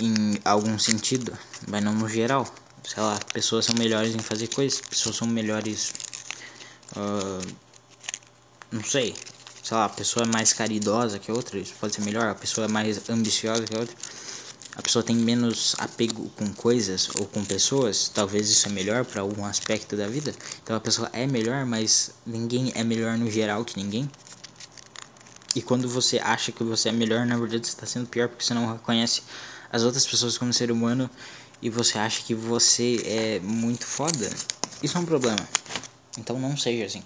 [0.00, 1.32] Em algum sentido,
[1.68, 2.52] mas não no geral.
[2.84, 5.92] Sei lá, pessoas são melhores em fazer coisas, pessoas são melhores.
[6.96, 7.54] Uh,
[8.72, 9.14] não sei.
[9.62, 12.28] Sei lá, a pessoa é mais caridosa que a outra, isso pode ser melhor.
[12.28, 13.94] A pessoa é mais ambiciosa que a outra
[14.78, 19.22] a pessoa tem menos apego com coisas ou com pessoas, talvez isso é melhor para
[19.22, 20.32] algum aspecto da vida.
[20.62, 24.08] Então a pessoa é melhor, mas ninguém é melhor no geral que ninguém.
[25.56, 28.44] E quando você acha que você é melhor, na verdade você está sendo pior porque
[28.44, 29.22] você não reconhece
[29.72, 31.10] as outras pessoas como ser humano
[31.60, 34.30] e você acha que você é muito foda.
[34.80, 35.48] Isso é um problema.
[36.16, 37.02] Então não seja assim.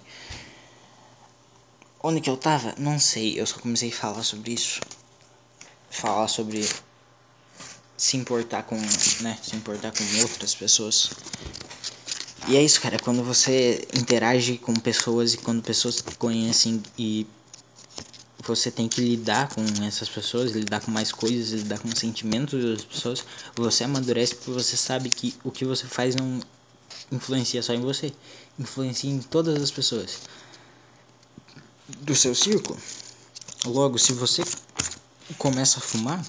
[2.03, 2.75] Onde que eu tava?
[2.77, 3.39] Não sei.
[3.39, 4.79] Eu só comecei a falar sobre isso.
[5.89, 6.69] Falar sobre
[8.03, 8.75] se importar com,
[9.21, 11.11] né, se importar com outras pessoas.
[12.49, 17.25] E é isso, cara, quando você interage com pessoas e quando pessoas te conhecem e
[18.45, 22.83] você tem que lidar com essas pessoas, lidar com mais coisas, lidar com sentimentos das
[22.83, 23.23] pessoas,
[23.55, 26.41] você amadurece porque você sabe que o que você faz não
[27.09, 28.11] influencia só em você,
[28.59, 30.19] influencia em todas as pessoas
[31.87, 32.77] do seu círculo.
[33.63, 34.43] Logo, se você
[35.37, 36.21] começa a fumar,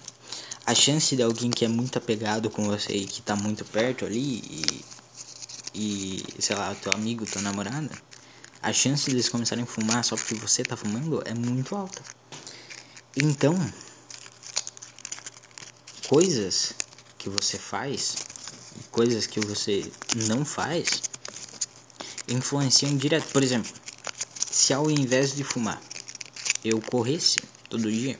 [0.66, 4.07] a chance de alguém que é muito apegado com você e que tá muito perto
[4.07, 4.85] ali e,
[5.74, 7.90] e sei lá, teu amigo, tua namorada,
[8.62, 12.03] a chance deles começarem a fumar só porque você tá fumando é muito alta.
[13.16, 13.55] Então,
[16.09, 16.72] coisas
[17.18, 18.16] que você faz,
[18.90, 19.85] coisas que você
[20.29, 21.03] não faz,
[22.27, 23.31] influenciam direto.
[23.33, 23.70] Por exemplo,
[24.50, 25.81] se ao invés de fumar
[26.64, 28.18] eu corresse todo dia,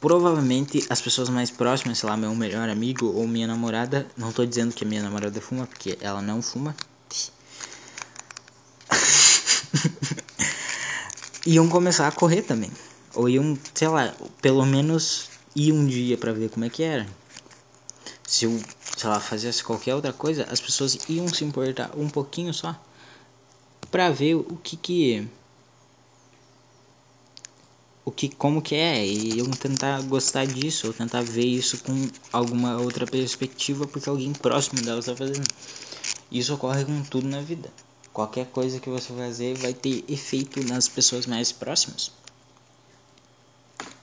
[0.00, 4.44] provavelmente as pessoas mais próximas, sei lá, meu melhor amigo ou minha namorada, não tô
[4.44, 6.74] dizendo que minha namorada fuma, porque ela não fuma.
[11.46, 12.70] iam começar a correr também.
[13.14, 17.06] Ou iam, sei lá, pelo menos ir um dia para ver como é que era.
[18.26, 18.60] Se eu,
[18.96, 22.78] sei lá, fizesse qualquer outra coisa, as pessoas iam se importar um pouquinho só
[23.90, 25.28] para ver o que que
[28.06, 32.08] o que como que é e eu tentar gostar disso ou tentar ver isso com
[32.32, 35.44] alguma outra perspectiva porque alguém próximo dela está fazendo.
[36.30, 37.68] Isso ocorre com tudo na vida.
[38.12, 42.12] Qualquer coisa que você fazer vai ter efeito nas pessoas mais próximas.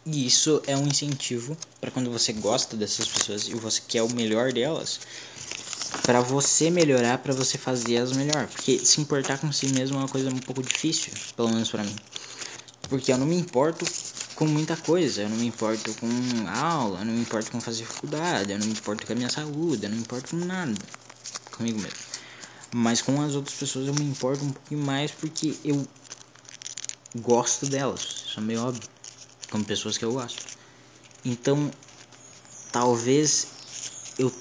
[0.06, 4.14] E isso é um incentivo para quando você gosta dessas pessoas e você quer o
[4.14, 5.00] melhor delas
[6.02, 8.48] para você melhorar para você fazer as melhor.
[8.48, 11.86] Porque se importar com si mesmo é uma coisa um pouco difícil pelo menos para
[11.86, 11.96] mim
[12.94, 13.88] porque eu não me importo
[14.36, 15.24] com muita coisa.
[15.24, 16.08] Eu não me importo com
[16.48, 19.32] aula, eu não me importo com fazer faculdade, eu não me importo com a minha
[19.32, 20.78] saúde, eu não me importo com nada.
[21.58, 21.98] Comigo mesmo.
[22.72, 25.88] Mas com as outras pessoas eu me importo um pouquinho mais porque eu
[27.16, 28.26] gosto delas.
[28.28, 28.88] Isso é meio óbvio.
[29.50, 30.46] Como pessoas que eu gosto.
[31.26, 31.74] Então,
[32.72, 33.48] talvez
[34.20, 34.32] eu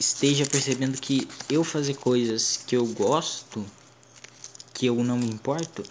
[0.00, 3.64] esteja percebendo que eu fazer coisas que eu gosto,
[4.74, 5.86] que eu não me importo,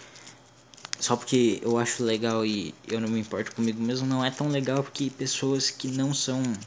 [0.99, 4.49] só porque eu acho legal e eu não me importo comigo mesmo, não é tão
[4.49, 6.57] legal porque pessoas que não são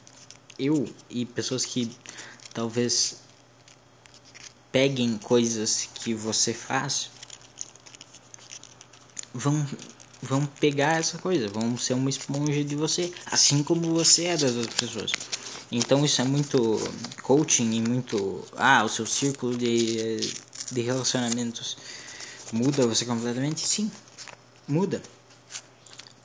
[0.59, 1.95] eu e pessoas que
[2.55, 3.21] talvez
[4.71, 7.11] peguem coisas que você faz
[9.35, 9.67] vão
[10.23, 14.55] vão pegar essa coisa, vão ser uma esponja de você, assim como você é das
[14.55, 15.13] outras pessoas.
[15.71, 16.79] Então isso é muito
[17.23, 20.21] coaching e muito ah, o seu círculo de
[20.71, 21.77] de relacionamentos
[22.53, 23.67] muda você completamente?
[23.67, 23.91] Sim,
[24.69, 25.03] muda.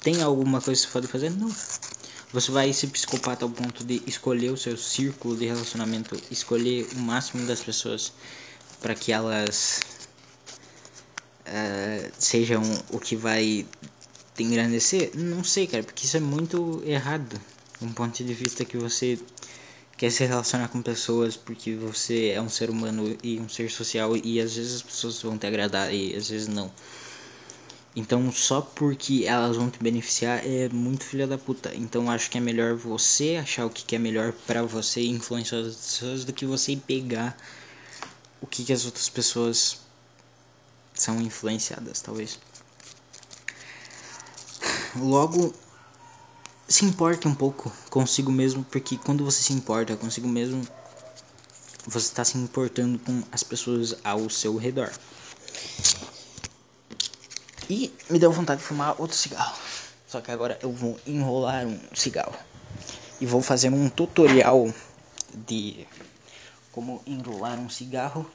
[0.02, 1.30] Tem alguma coisa que você pode fazer?
[1.32, 1.54] Não.
[2.34, 7.00] Você vai ser psicopata ao ponto de escolher o seu círculo de relacionamento, escolher o
[7.00, 8.12] máximo das pessoas
[8.82, 9.80] para que elas
[11.48, 12.62] uh, sejam
[12.92, 13.66] o que vai
[14.36, 15.12] te engrandecer?
[15.16, 17.40] Não sei, cara, porque isso é muito errado.
[17.82, 19.18] Um ponto de vista que você
[19.97, 24.15] quer se relacionar com pessoas porque você é um ser humano e um ser social
[24.15, 26.71] e às vezes as pessoas vão te agradar e às vezes não.
[27.95, 31.73] Então só porque elas vão te beneficiar é muito filha da puta.
[31.75, 35.60] Então acho que é melhor você achar o que é melhor para você e influenciar
[35.60, 37.36] as pessoas do que você pegar
[38.39, 39.79] o que, que as outras pessoas
[40.93, 42.39] são influenciadas, talvez.
[44.95, 45.53] Logo,
[46.67, 50.67] se importe um pouco consigo mesmo, porque quando você se importa consigo mesmo,
[51.86, 54.91] você está se importando com as pessoas ao seu redor.
[57.69, 59.58] E me deu vontade de fumar outro cigarro.
[60.08, 62.36] Só que agora eu vou enrolar um cigarro.
[63.19, 64.73] E vou fazer um tutorial
[65.34, 65.88] de
[66.71, 68.30] como enrolar um cigarro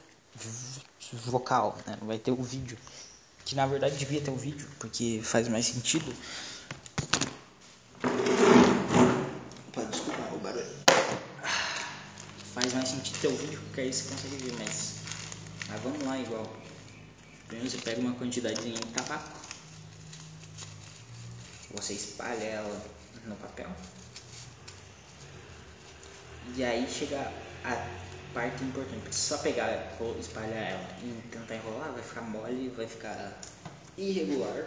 [1.25, 1.97] vocal, né?
[2.01, 2.77] Vai ter o vídeo.
[3.45, 6.13] Que na verdade devia ter o vídeo, porque faz mais sentido
[13.29, 14.95] o vídeo porque aí você consegue ver, mas,
[15.69, 16.55] mas vamos lá igual.
[17.47, 19.37] Primeiro você pega uma quantidadezinha de tabaco,
[21.71, 22.85] você espalha ela
[23.25, 23.69] no papel,
[26.55, 27.31] e aí chega
[27.63, 27.87] a
[28.33, 33.39] parte importante, só pegar, espalhar ela e tentar enrolar, vai ficar mole, vai ficar
[33.97, 34.65] irregular,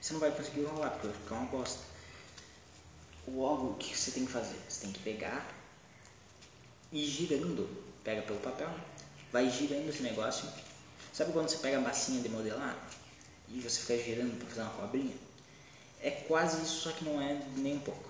[0.00, 1.84] você não vai conseguir enrolar porque vai ficar uma bosta.
[3.28, 4.56] Logo, o que você tem que fazer?
[4.68, 5.55] Você tem que pegar
[6.92, 7.68] e girando,
[8.04, 8.70] pega pelo papel,
[9.32, 10.48] vai girando esse negócio.
[11.12, 12.76] Sabe quando você pega a massinha de modelar
[13.48, 15.14] e você fica girando para fazer uma cobrinha?
[16.00, 18.08] É quase isso, só que não é nem um pouco.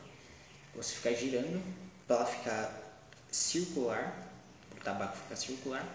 [0.74, 1.62] Você fica girando
[2.06, 4.28] para ela ficar circular,
[4.72, 5.86] o tabaco ficar circular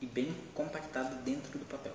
[0.00, 1.94] e bem compactado dentro do papel.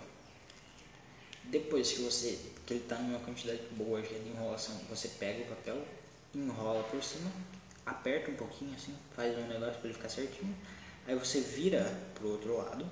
[1.45, 5.85] Depois que você que ele está numa quantidade boa de enrolação, você pega o papel,
[6.35, 7.31] enrola por cima
[7.85, 10.55] aperta um pouquinho assim, faz um negócio para ele ficar certinho.
[11.07, 11.83] Aí você vira
[12.15, 12.85] pro outro lado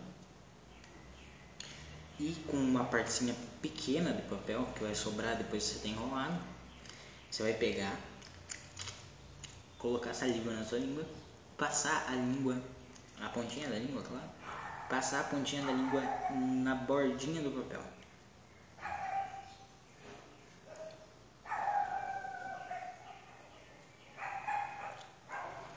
[2.19, 6.37] e com uma partezinha pequena de papel que vai sobrar depois que você tem enrolado,
[7.29, 7.97] você vai pegar,
[9.77, 11.05] colocar saliva na sua língua,
[11.57, 12.61] passar a língua,
[13.21, 14.29] a pontinha da língua, claro,
[14.89, 17.98] passar a pontinha da língua na bordinha do papel.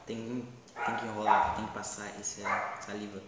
[0.07, 0.49] Tem,
[0.85, 2.43] tem que enrolar, tem que passar essa
[2.81, 3.21] saliva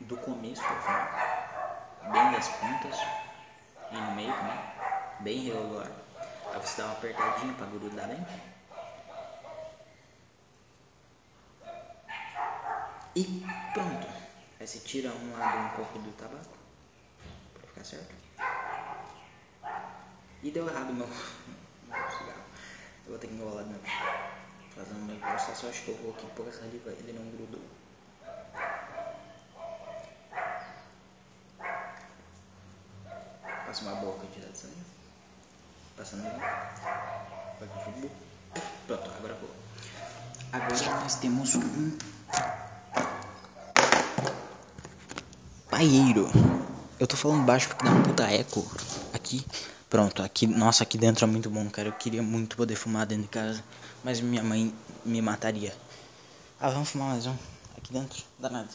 [0.00, 2.98] do começo ao final, bem das pontas
[3.90, 4.58] e no meio também,
[5.20, 5.90] bem regular.
[6.52, 8.26] Aí você dá uma apertadinha para grudar bem.
[13.14, 13.44] E
[13.74, 14.06] pronto.
[14.58, 16.56] Aí você tira um lado um pouco do tabaco
[17.54, 18.14] para ficar certo.
[20.42, 21.06] E deu errado meu,
[21.86, 22.42] meu cigarro.
[23.04, 24.31] Eu vou ter que enrolar de novo
[24.74, 27.60] fazendo uma acho que eu coloquei pouca saliva, ele não grudou.
[33.66, 34.80] Passa uma boa quantidade de saliva.
[35.96, 36.32] Passando bem.
[38.86, 39.50] Pronto, agora vou.
[40.52, 41.96] Agora nós temos um
[45.70, 46.28] paieiro.
[46.98, 48.66] Eu tô falando baixo porque dá um puta eco
[49.12, 49.44] aqui.
[49.88, 51.88] Pronto, aqui, nossa, aqui dentro é muito bom, cara.
[51.88, 53.62] Eu queria muito poder fumar dentro de casa,
[54.04, 55.76] mas minha mãe me mataria.
[56.60, 57.36] Ah, vamos fumar mais um
[57.76, 58.70] aqui dentro, danado.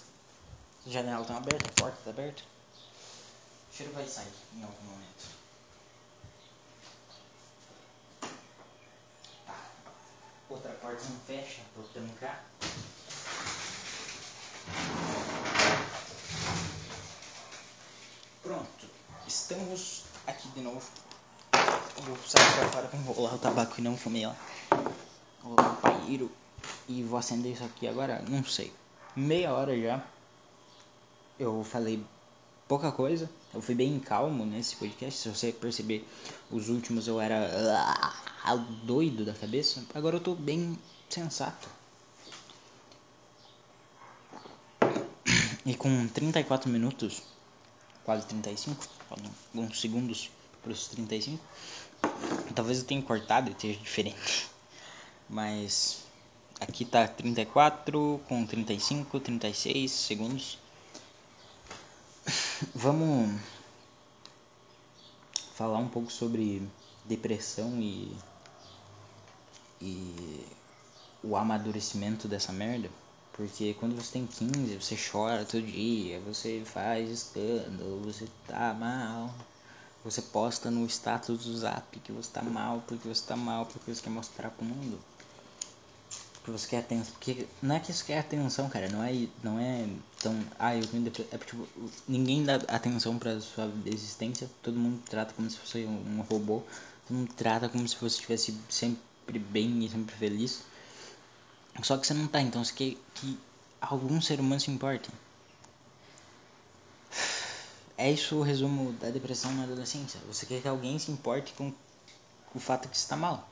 [0.86, 2.44] As janelas estão abertas, a porta está aberta.
[3.72, 5.28] O cheiro vai sair em algum momento.
[9.46, 9.56] Tá.
[10.50, 12.44] Outra porta não fecha eu trancar.
[18.42, 18.90] Pronto,
[19.28, 20.82] estamos aqui de novo
[22.08, 24.36] vou sair pra fora pra enrolar o tabaco e não fumei lá.
[25.56, 25.88] Colocar
[26.90, 28.72] e vou acender isso aqui agora, não sei.
[29.16, 30.04] Meia hora já.
[31.40, 32.04] Eu falei
[32.68, 33.30] pouca coisa.
[33.54, 35.20] Eu fui bem calmo nesse podcast.
[35.20, 36.08] Se você perceber,
[36.52, 37.50] os últimos eu era
[38.44, 39.84] ah, doido da cabeça.
[39.94, 40.78] Agora eu tô bem
[41.10, 41.70] sensato.
[45.66, 47.22] E com 34 minutos,
[48.06, 48.88] quase 35,
[49.54, 50.30] alguns segundos
[50.64, 51.44] para os 35,
[52.56, 54.50] Talvez eu tenha cortado e esteja diferente.
[55.30, 56.04] Mas
[56.60, 60.58] aqui tá 34 com 35, 36 segundos.
[62.74, 63.40] Vamos
[65.54, 66.62] falar um pouco sobre
[67.04, 68.16] depressão e,
[69.82, 70.46] e
[71.24, 72.90] o amadurecimento dessa merda.
[73.34, 79.34] Porque quando você tem 15, você chora todo dia, você faz escândalo, você tá mal.
[80.04, 83.94] Você posta no status do zap que você tá mal, porque você tá mal, porque
[83.94, 84.98] você quer mostrar pro mundo.
[86.48, 87.14] Porque você quer atenção.
[87.14, 88.88] Porque não é que você quer atenção, cara.
[88.88, 89.86] Não é, não é
[90.22, 90.34] tão.
[90.58, 91.68] Ah, eu tenho É tipo,
[92.08, 94.50] ninguém dá atenção pra sua existência.
[94.64, 96.64] Todo mundo trata como se fosse um robô.
[97.06, 100.62] Todo mundo trata como se você estivesse sempre bem e sempre feliz.
[101.84, 103.38] Só que você não tá, então você quer que
[103.82, 105.10] algum ser humano se importe.
[107.98, 110.20] É isso o resumo da depressão na adolescência.
[110.28, 111.74] Você quer que alguém se importe com
[112.56, 113.50] o fato que você está mal.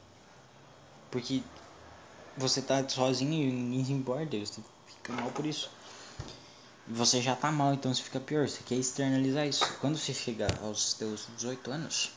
[1.12, 1.44] Porque
[2.38, 5.70] você tá sozinho e ninguém importa, você fica mal por isso.
[6.88, 9.66] Você já tá mal, então você fica pior, você quer externalizar isso.
[9.80, 12.12] Quando você chega aos seus 18 anos,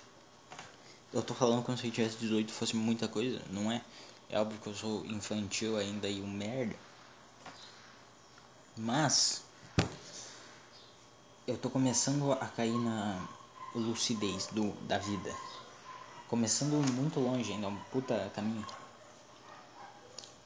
[1.12, 3.82] eu tô falando como se eu tivesse 18 fosse muita coisa, não é?
[4.28, 6.76] É óbvio que eu sou infantil ainda e um merda.
[8.76, 9.42] Mas
[11.46, 13.26] eu tô começando a cair na
[13.74, 15.34] lucidez do, da vida.
[16.28, 18.66] Começando muito longe ainda, um puta caminho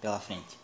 [0.03, 0.59] pela frente.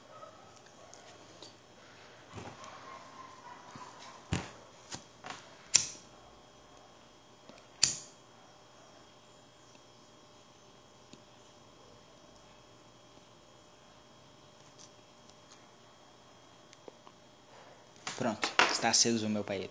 [18.16, 19.70] Pronto, está aceso o meu pai.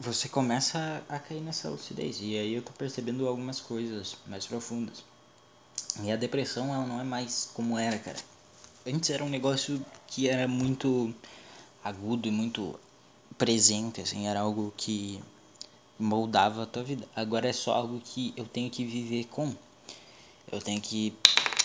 [0.00, 5.04] Você começa a cair nessa lucidez e aí eu tô percebendo algumas coisas mais profundas.
[6.02, 8.18] E a depressão ela não é mais como era, cara.
[8.86, 11.14] Antes era um negócio que era muito
[11.82, 12.78] agudo e muito
[13.36, 15.22] presente, assim, era algo que
[15.98, 17.08] moldava a tua vida.
[17.14, 19.54] Agora é só algo que eu tenho que viver com.
[20.50, 21.14] Eu tenho que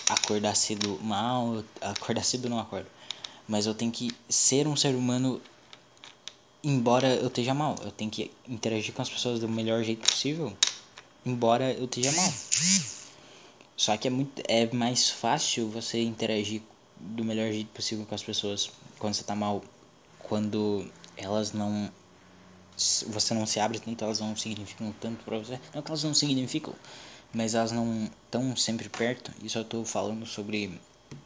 [0.10, 2.90] acordar cedo mal, acordar cedo não acordo
[3.48, 5.42] mas eu tenho que ser um ser humano
[6.64, 7.76] embora eu esteja mal.
[7.84, 10.56] Eu tenho que interagir com as pessoas do melhor jeito possível,
[11.26, 12.34] embora eu esteja mal.
[13.84, 16.62] Só que é muito é mais fácil você interagir
[16.98, 19.62] do melhor jeito possível com as pessoas quando você tá mal,
[20.20, 21.92] quando elas não
[23.08, 25.60] você não se abre tanto, elas não significam tanto para você.
[25.76, 26.74] Não que elas não significam,
[27.34, 29.34] mas elas não estão sempre perto.
[29.44, 30.80] Isso eu tô falando sobre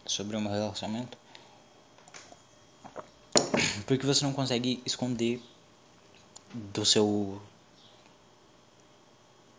[0.08, 1.16] sobre o meu relacionamento
[3.86, 5.40] porque você não consegue esconder
[6.56, 7.40] do seu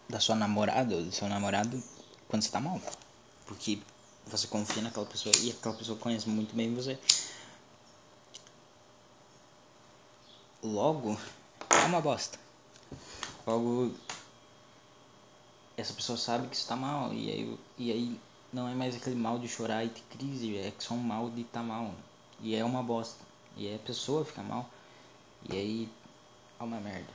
[0.09, 1.81] da sua namorada ou do seu namorado
[2.29, 2.81] quando você tá mal.
[3.47, 3.81] Porque
[4.27, 6.99] você confia naquela pessoa e aquela pessoa conhece muito bem você.
[10.63, 11.19] Logo,
[11.71, 12.39] é uma bosta.
[13.47, 13.95] Logo,
[15.77, 18.21] essa pessoa sabe que está mal e aí, e aí
[18.53, 21.45] não é mais aquele mal de chorar e ter crise, é só um mal de
[21.45, 21.95] tá mal.
[22.41, 23.25] E é uma bosta.
[23.57, 24.69] E aí a pessoa fica mal.
[25.49, 25.89] E aí
[26.61, 27.13] é uma merda.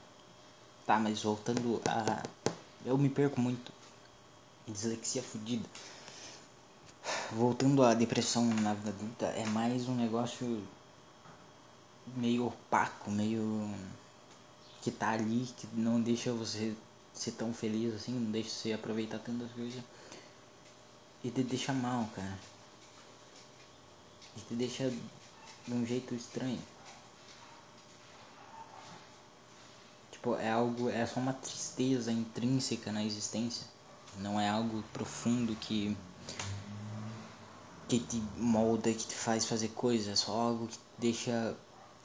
[0.86, 2.24] Tá, mas voltando a.
[2.86, 3.72] Eu me perco muito.
[4.68, 5.68] Dislexia fodida.
[7.34, 10.66] Voltando à depressão na vida adulta, é mais um negócio
[12.16, 13.70] meio opaco, meio.
[14.82, 16.74] que tá ali, que não deixa você
[17.14, 19.84] ser tão feliz assim, não deixa você aproveitar tantas coisas.
[21.24, 22.40] E te deixa mal, cara.
[24.38, 26.62] E te deixa de um jeito estranho.
[30.12, 33.73] Tipo, é algo, é só uma tristeza intrínseca na existência.
[34.18, 35.98] Não é algo profundo que
[37.88, 41.56] que te molda, que te faz fazer coisas, é só algo que te deixa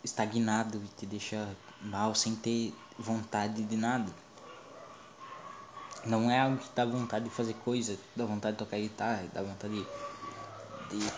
[0.03, 4.13] estagnado, que te deixa mal sem ter vontade de nada.
[6.05, 9.43] Não é algo que dá vontade de fazer coisa, dá vontade de tocar guitarra, dá
[9.43, 9.87] vontade
[10.91, 11.13] de, de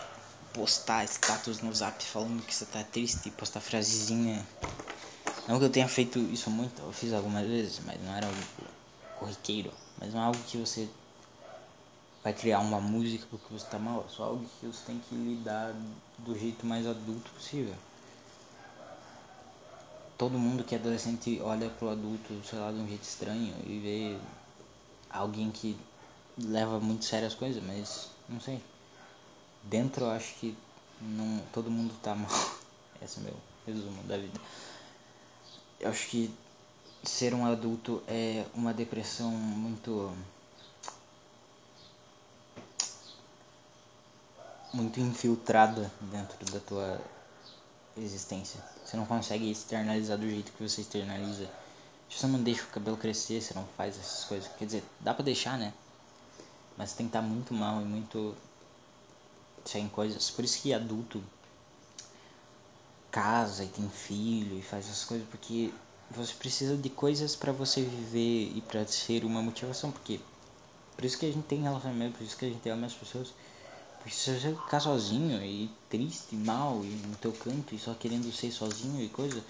[0.53, 4.45] postar status no zap falando que você tá triste, postar frasezinha.
[5.47, 8.41] Não que eu tenha feito isso muito, eu fiz algumas vezes, mas não era algo
[9.15, 9.71] corriqueiro.
[10.01, 10.89] Mas não é algo que você
[12.23, 15.15] vai criar uma música porque você tá mal, é só algo que você tem que
[15.15, 15.73] lidar
[16.17, 17.75] do jeito mais adulto possível.
[20.17, 23.79] Todo mundo que é adolescente olha pro adulto, sei lá, de um jeito estranho e
[23.79, 24.17] vê
[25.09, 25.77] alguém que
[26.37, 28.61] leva muito sério as coisas, mas não sei
[29.63, 30.57] dentro eu acho que
[30.99, 32.29] não, todo mundo tá mal.
[33.01, 33.35] Esse é o meu
[33.65, 34.39] resumo da vida.
[35.79, 36.31] Eu acho que
[37.03, 40.15] ser um adulto é uma depressão muito.
[44.73, 47.01] muito infiltrada dentro da tua
[47.97, 48.63] existência.
[48.85, 51.49] Você não consegue externalizar do jeito que você externaliza.
[52.09, 54.49] Você não deixa o cabelo crescer, você não faz essas coisas.
[54.57, 55.73] Quer dizer, dá pra deixar, né?
[56.77, 58.33] Mas tem que estar muito mal e muito
[59.65, 60.29] sem coisas.
[60.31, 61.21] Por isso que adulto
[63.11, 65.73] casa e tem filho e faz essas coisas porque
[66.15, 70.19] você precisa de coisas para você viver e para ser uma motivação, porque
[70.95, 73.33] por isso que a gente tem relacionamento, por isso que a gente ama as pessoas.
[73.97, 78.31] Porque se você ficar sozinho e triste, mal e no teu canto e só querendo
[78.31, 79.43] ser sozinho e coisa,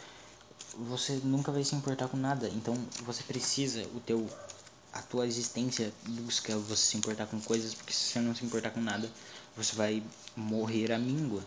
[0.77, 2.49] você nunca vai se importar com nada.
[2.49, 4.29] Então você precisa o teu
[4.93, 8.71] a tua existência busca você se importar com coisas, porque se você não se importar
[8.71, 9.09] com nada,
[9.55, 10.03] você vai
[10.35, 11.41] morrer à míngua.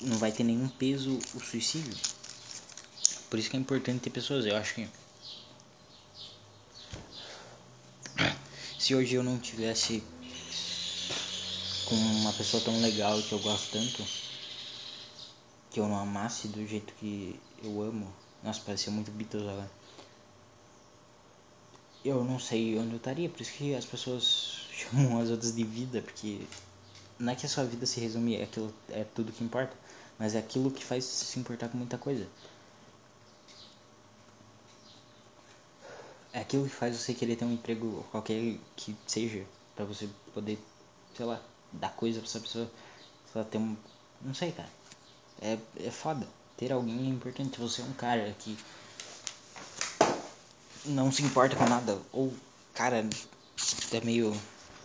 [0.00, 2.13] Não vai ter nenhum peso o suicídio.
[3.34, 4.46] Por isso que é importante ter pessoas.
[4.46, 4.88] Eu acho que
[8.78, 10.04] se hoje eu não tivesse
[11.84, 14.04] com uma pessoa tão legal que eu gosto tanto,
[15.72, 18.06] que eu não amasse do jeito que eu amo,
[18.40, 19.70] nossa, parecia muito Beatles agora.
[22.04, 25.64] Eu não sei onde eu estaria, por isso que as pessoas chamam as outras de
[25.64, 26.40] vida, porque
[27.18, 29.76] não é que a sua vida se resume, é, aquilo, é tudo que importa,
[30.20, 32.28] mas é aquilo que faz se importar com muita coisa.
[36.34, 40.58] É aquilo que faz você querer ter um emprego qualquer que seja, para você poder,
[41.16, 41.40] sei lá,
[41.72, 42.68] dar coisa pra essa pessoa,
[43.32, 43.76] sei lá, ter um.
[44.20, 44.68] Não sei, cara.
[45.40, 46.26] É, é foda.
[46.56, 47.60] Ter alguém é importante.
[47.60, 48.58] Você é um cara que
[50.84, 51.96] não se importa com nada.
[52.12, 52.34] Ou,
[52.74, 53.06] cara,
[53.92, 54.36] é meio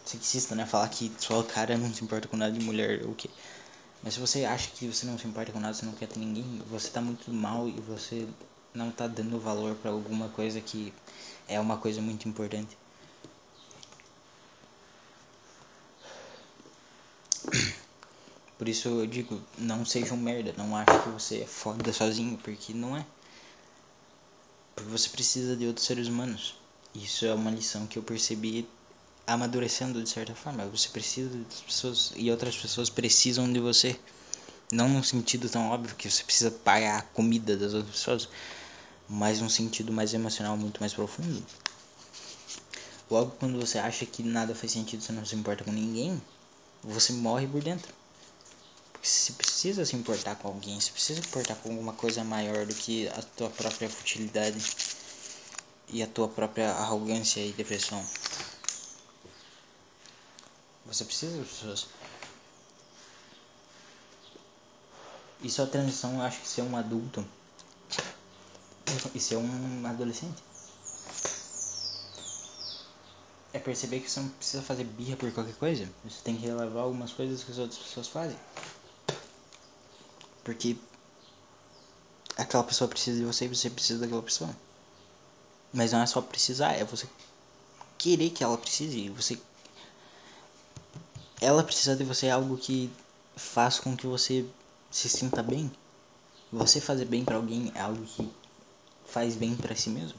[0.05, 0.67] sexista, né?
[0.67, 3.29] Falar que só o cara não se importa com nada de mulher ou o quê.
[4.03, 6.19] Mas se você acha que você não se importa com nada, você não quer ter
[6.19, 8.27] ninguém, você tá muito mal e você
[8.73, 10.93] não tá dando valor para alguma coisa que
[11.49, 12.77] é uma coisa muito importante.
[18.57, 22.37] Por isso eu digo, não seja um merda, não ache que você é foda sozinho,
[22.37, 23.05] porque não é.
[24.75, 26.55] Porque você precisa de outros seres humanos.
[26.93, 28.67] Isso é uma lição que eu percebi
[29.25, 30.65] amadurecendo de certa forma.
[30.65, 33.97] Você precisa das pessoas e outras pessoas precisam de você.
[34.71, 38.29] Não num sentido tão óbvio que você precisa pagar a comida das outras pessoas,
[39.09, 41.43] mas num sentido mais emocional, muito mais profundo.
[43.09, 46.21] Logo, quando você acha que nada faz sentido, você não se importa com ninguém,
[46.83, 47.91] você morre por dentro.
[48.93, 52.67] Porque você precisa se importar com alguém, você precisa se importar com alguma coisa maior
[52.67, 54.63] do que a tua própria futilidade
[55.87, 58.05] e a tua própria arrogância e depressão.
[60.85, 61.87] Você precisa das pessoas.
[65.41, 67.25] Isso é a transição, eu acho que ser um adulto
[69.13, 70.43] e ser um adolescente.
[73.51, 75.89] É perceber que você não precisa fazer birra por qualquer coisa.
[76.03, 78.37] Você tem que relevar algumas coisas que as outras pessoas fazem.
[80.43, 80.77] Porque
[82.37, 84.55] aquela pessoa precisa de você e você precisa daquela pessoa.
[85.73, 87.07] Mas não é só precisar, é você
[87.97, 89.09] querer que ela precise.
[89.09, 89.39] Você
[91.41, 92.91] ela precisar de você é algo que
[93.35, 94.45] faz com que você
[94.91, 95.71] se sinta bem.
[96.51, 98.29] Você fazer bem para alguém é algo que
[99.11, 100.17] faz bem para si mesmo.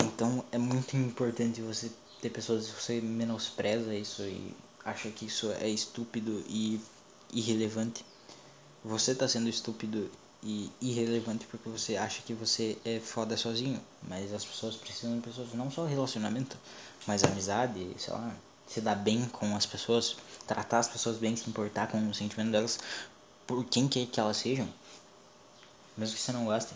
[0.00, 4.54] Então é muito importante você ter pessoas que você menospreza isso e
[4.84, 6.80] acha que isso é estúpido e
[7.32, 8.04] irrelevante.
[8.84, 10.10] Você tá sendo estúpido
[10.42, 13.80] e irrelevante porque você acha que você é foda sozinho.
[14.08, 16.56] Mas as pessoas precisam de pessoas, não só relacionamento,
[17.06, 18.34] mas amizade, sei lá,
[18.66, 20.16] se dar bem com as pessoas,
[20.46, 22.78] tratar as pessoas bem, se importar com o sentimento delas,
[23.46, 24.68] por quem quer que elas sejam,
[25.96, 26.74] mesmo que você não goste.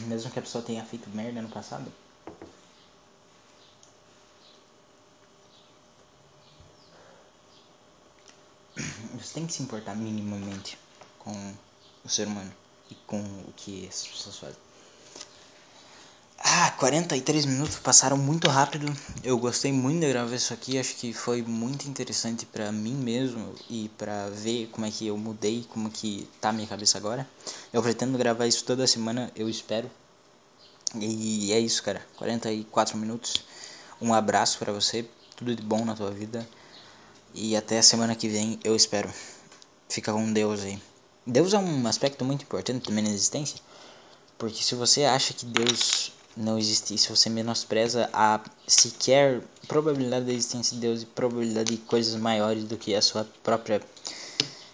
[0.00, 1.90] Mesmo que a pessoa tenha feito merda no passado.
[9.18, 10.78] Você tem que se importar minimamente
[11.18, 11.54] com
[12.04, 12.52] o ser humano
[12.90, 14.65] e com o que essas pessoas fazem.
[16.76, 18.94] Ah, 43 minutos passaram muito rápido.
[19.24, 20.78] Eu gostei muito de gravar isso aqui.
[20.78, 25.16] Acho que foi muito interessante para mim mesmo e para ver como é que eu
[25.16, 27.26] mudei, como que tá minha cabeça agora.
[27.72, 29.90] Eu pretendo gravar isso toda semana, eu espero.
[30.94, 32.06] E é isso, cara.
[32.16, 33.42] 44 minutos.
[34.00, 35.08] Um abraço para você.
[35.34, 36.46] Tudo de bom na tua vida.
[37.34, 39.10] E até a semana que vem, eu espero.
[39.88, 40.78] Fica com Deus aí.
[41.26, 43.58] Deus é um aspecto muito importante também na existência.
[44.36, 50.32] Porque se você acha que Deus não existe, se você menospreza a sequer probabilidade da
[50.32, 53.80] existência de Deus e probabilidade de coisas maiores do que a sua própria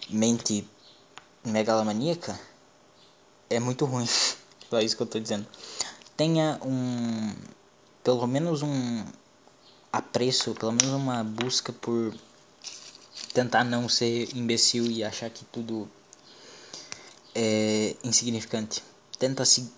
[0.09, 0.67] mente
[1.45, 2.37] megalomaníaca,
[3.49, 4.07] é muito ruim.
[4.69, 5.47] Só isso que eu tô dizendo.
[6.17, 7.33] Tenha um.
[8.03, 9.05] pelo menos um
[9.91, 12.13] apreço, pelo menos uma busca por
[13.33, 15.89] tentar não ser imbecil e achar que tudo
[17.33, 18.83] é insignificante.
[19.17, 19.71] Tenta se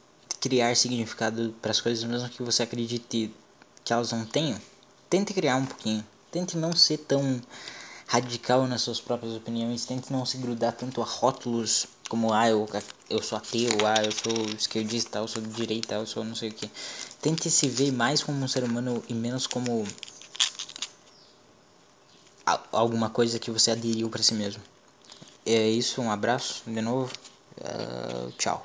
[0.45, 3.33] criar significado para as coisas, mesmo que você acredite
[3.83, 4.61] que elas não tenham.
[5.09, 6.05] Tente criar um pouquinho.
[6.31, 7.41] tente não ser tão
[8.05, 12.69] radical nas suas próprias opiniões, tente não se grudar tanto a rótulos como ah, eu,
[13.09, 16.49] eu sou ateu, ah, eu sou esquerdista, eu sou de direita, eu sou não sei
[16.49, 16.69] o que.
[17.19, 19.83] Tente se ver mais como um ser humano e menos como
[22.71, 24.61] alguma coisa que você aderiu para si mesmo.
[25.43, 27.11] É isso, um abraço de novo,
[27.61, 28.63] uh, tchau.